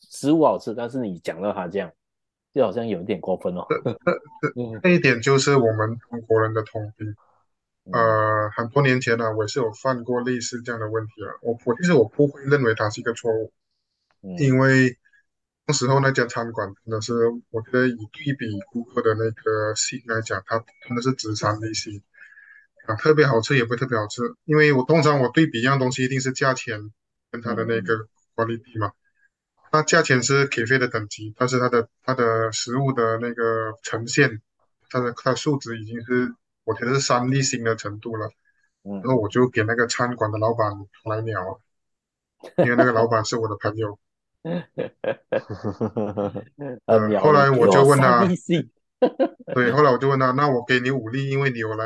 [0.01, 1.89] 食物好吃，但是你讲到他这样，
[2.53, 3.65] 就好像有点过分哦。
[4.83, 7.15] 这一点就是我们中国人的通病。
[7.93, 11.31] 呃，很多年前呢、啊，我是有犯过类似这样的问题啊。
[11.41, 13.53] 我我其实我不会认为它是一个错误，
[14.37, 14.97] 因为。
[15.67, 17.13] 那时候那家餐馆真的是，
[17.51, 22.01] 我觉得以对比顾客的那个心来讲，它真的是直肠内心
[22.87, 26.91] 啊，特别好吃也不会特别好吃，因为我通常我对比一样东西，一定是价钱
[27.31, 28.91] 跟它的那个 quality 嘛。
[29.71, 34.41] 它价钱是 cafe 的等级，但是它的它的食物的那个呈现，
[34.89, 38.29] 它的它的素质已经是我觉得是三粒星的程度了。
[38.83, 40.73] 然后我就给那个餐馆的老板
[41.05, 41.61] 来鸟，
[42.57, 43.99] 因为那个老板是我的朋友。
[46.85, 48.27] 呃，后来我就问他，
[49.53, 51.85] 对，后来我就问他，那我给你五粒，因为你有来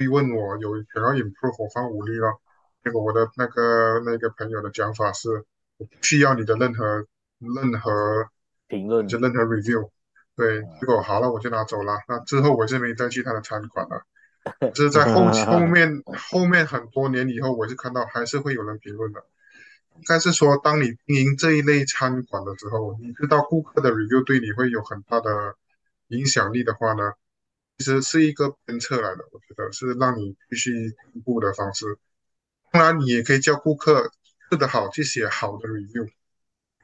[0.00, 2.40] 逼问我有想要 improve，我方武力了。
[2.82, 5.28] 结果我的那个那个朋友的讲法是，
[5.76, 7.04] 我不需要你的任何
[7.38, 7.90] 任何
[8.66, 9.90] 评论，就任何 review。
[10.36, 11.98] 对，结果好了，我就拿走了。
[12.08, 14.02] 那之后我是没再去他的餐馆了。
[14.72, 19.22] 这是在后 后面后面很多年以后，我是看到还是会有人评论的。
[19.96, 25.56] 应该是说，当你经营这一类餐馆的时候，你知道顾客的 review 对你会有很大的
[26.08, 27.12] 影响力的话呢，
[27.80, 29.24] 其实是一个鞭策来的。
[29.32, 31.96] 我觉得是让你继续进步的方式。
[32.70, 34.12] 当然，你也可以叫顾客
[34.50, 36.06] 吃得好去写好的 review，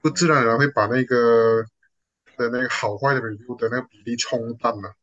[0.00, 1.62] 不自然而然会把那个
[2.38, 4.94] 的那个好坏的 review 的那个比例冲淡了。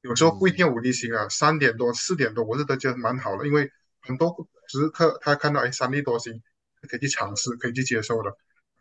[0.00, 3.70] 有时候不一定五粒星啊，三点多、四点多，我是都觉得蛮好的，因为
[4.00, 6.42] 很多食客他看到哎三粒多星。
[6.88, 8.32] 可以去尝试，可以去接受的。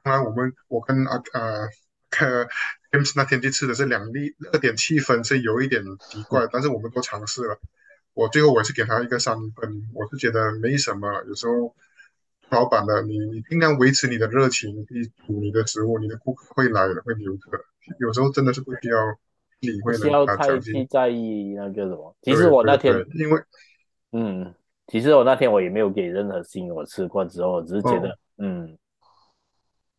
[0.04, 1.68] 当然，我们我跟啊呃
[2.92, 7.60] ，James 那天去吃的是两粒，二点七分是有一点奇怪，但是我们都尝试了。
[8.14, 11.24] 我最后我是给他一个三分，我是觉得没什么。
[11.28, 11.76] 有时候
[12.50, 17.64] 老板的你你尽量维持你的热情，去煮你的食物，你的顾客会来的，会留客。
[18.00, 18.98] 有时候真的是不需要
[19.60, 20.08] 理会人家。
[20.08, 22.16] 不需要太去在意那个什么。
[22.22, 23.42] 其实我那天因为
[24.12, 24.54] 嗯。
[24.90, 28.78] 其实我那天我也没有给任何星，我吃过之后，我只是觉得，哦、嗯，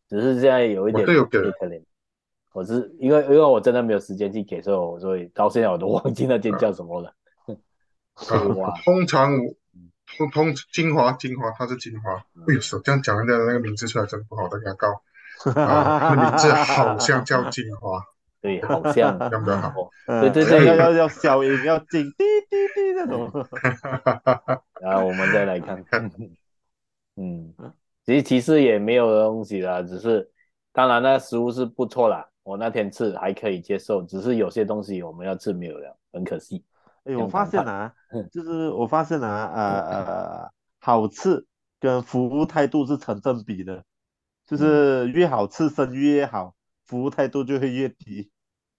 [0.09, 1.13] 只是现在有一点可
[1.67, 1.83] 怜。
[2.53, 7.13] 我是因为因为我真的没有时间去给，所以我所以到现在我都忘记那间叫什么了。
[8.19, 9.31] 啊、通常
[10.17, 12.13] 通通精华精华，它是精华。
[12.13, 14.89] 哎呦，这样讲人家的那个名字出来真不好，大家告。
[15.61, 18.01] 啊，那名字好像叫精华。
[18.41, 19.73] 对，好像这样比较好。
[20.07, 23.29] 对对对，要要要消音，要静滴滴滴那种。
[24.79, 26.09] 然后我们再来看看，
[27.17, 27.53] 嗯，
[28.05, 30.29] 其实其实也没有东西啦，只是
[30.71, 36.63] 当然那食物是不错啦，我那天吃还可以接受，只是有些东西我们要吃没有了，很可惜。
[37.03, 37.93] 哎，我发现啊，
[38.31, 41.45] 就是我发现啊，呃呃，好吃
[41.79, 43.83] 跟服务态度是成正比的，
[44.47, 46.55] 就是越好吃生意越好，
[46.87, 48.31] 服务态度就会越低。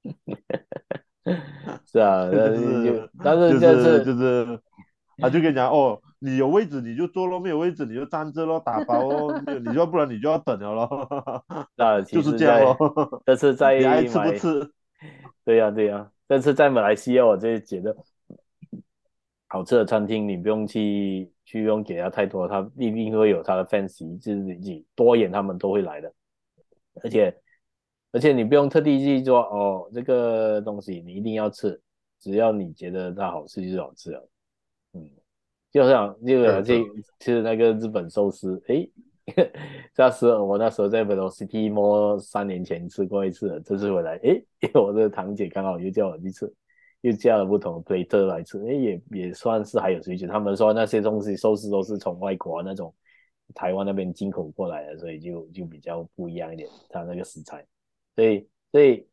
[1.87, 4.61] 是啊， 就是但是就是就是。
[5.21, 11.45] 他就跟你讲哦，你有位置你就坐咯，没有位置你就站着咯，打包哦，你要不然你就要等了咯。
[11.77, 13.23] 那就是这样咯。
[13.27, 14.73] 但是在 你爱吃不吃？
[15.45, 17.97] 对呀、啊、对呀、啊，这次在马来西亚我就觉得
[19.49, 26.13] 好吃的餐厅你不用去去用给他太多，他一定会有他的 fans，就是你多远他们都会来的。
[27.03, 27.35] 而且
[28.13, 31.81] 而且你不用特地去说哦，这个东西你一定要吃，
[32.21, 34.29] 只要你觉得它好吃就是好吃了。
[35.71, 36.85] 嗯，就像就像去
[37.19, 38.91] 吃那个日本寿司，诶，
[39.97, 44.45] 那时候我那时候在 Velocity Mall 三年前吃过一次，这次回来，诶，
[44.75, 46.53] 我的堂姐刚好又叫我去吃，
[47.03, 50.29] 又叫了不同的配特来吃，哎，也也算是还有水准。
[50.29, 52.93] 他们说那些东西寿司都是从外国那种
[53.55, 57.65] 台湾那边进口过来的，所以就就比较不一样一点，它那个食材，
[58.17, 59.07] 所以所以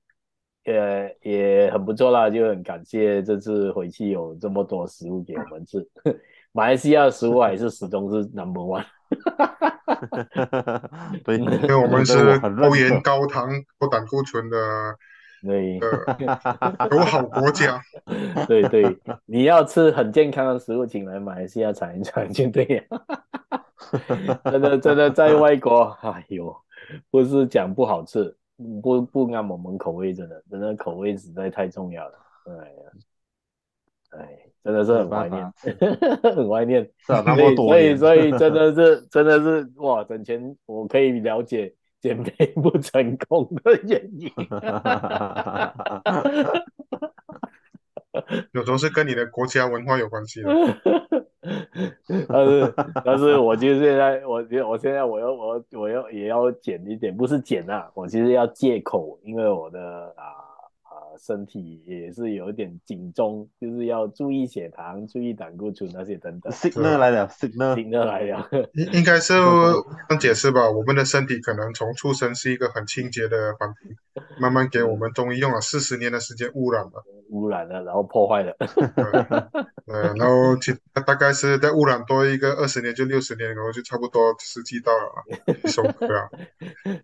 [0.65, 5.87] 呃也很不错啦，就很感谢这次回去有这么多食物给我们吃。
[6.51, 8.83] 马来西亚的食物还是始终是 number one。
[11.23, 14.57] 对， 因为我们是高盐高糖高胆固醇的。
[15.43, 15.79] 对，
[16.91, 17.79] 友好国家。
[18.47, 23.05] 对对，你要吃很健康的食物，请来马来西亚尝一尝就对了。
[24.51, 26.53] 真的真的在外国，哎呦，
[27.11, 28.35] 不是讲不好吃，
[28.81, 32.19] 不不按我们口味，真的真的口味实在太重要了。
[32.47, 32.91] 哎呀，
[34.19, 35.53] 哎，真的是很怀念，
[36.35, 36.89] 很怀念。
[37.05, 41.73] 是啊，那么多所以所以真的是真的是哇，整前我可以了解。
[41.99, 44.31] 减肥不成功的原因，
[48.53, 50.49] 有时候是跟你的国家文化有关系的。
[52.29, 52.73] 但是，
[53.03, 60.45] 但是我就现在，我我现在我要我我要也要减一点，不是减啊，我其实要戒口，因为我的啊。
[61.17, 66.51] 身体也是有一点警钟，就是要注意血糖、注意胆固醇那些等等。
[66.53, 68.47] Signal 来了，Signal 来了。
[68.73, 69.39] 应应该是这
[70.09, 70.69] 样解释吧？
[70.69, 73.95] 我们的身体可能从出生是一个很清洁的环境，
[74.39, 78.55] 慢慢给我们中医用了四十年的时间污染了，污染了，然后破坏了。
[79.85, 80.75] 呃， 然后其
[81.05, 85.23] 大概是在污染多一个二十年就六十年，然后就差不多时机到了，
[85.69, 86.29] 受不了。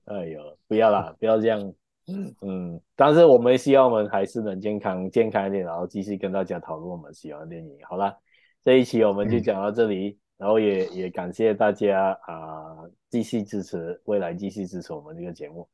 [0.06, 1.74] 哎呦，不要啦，不要这样。
[2.08, 7.78] 嗯，但是我们希望我们还是能健康健康一点，然后继续跟大家讨论我们喜欢的电影。
[7.84, 8.18] 好了，
[8.64, 12.36] 这一期我们就讲到这里，嗯、然后也也感谢大家啊、
[12.82, 15.68] 呃，继续支持，未来继续支持我们这个节目，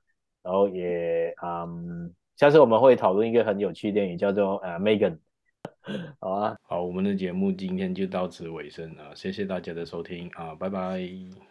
[0.43, 5.17] 然后也嗯，下次我们会讨论一个很有趣的电影，叫做呃 Megan。
[6.21, 11.48] 好啊，好，我们的节目今天就到此尾声啊，谢谢大家的收听啊，拜拜。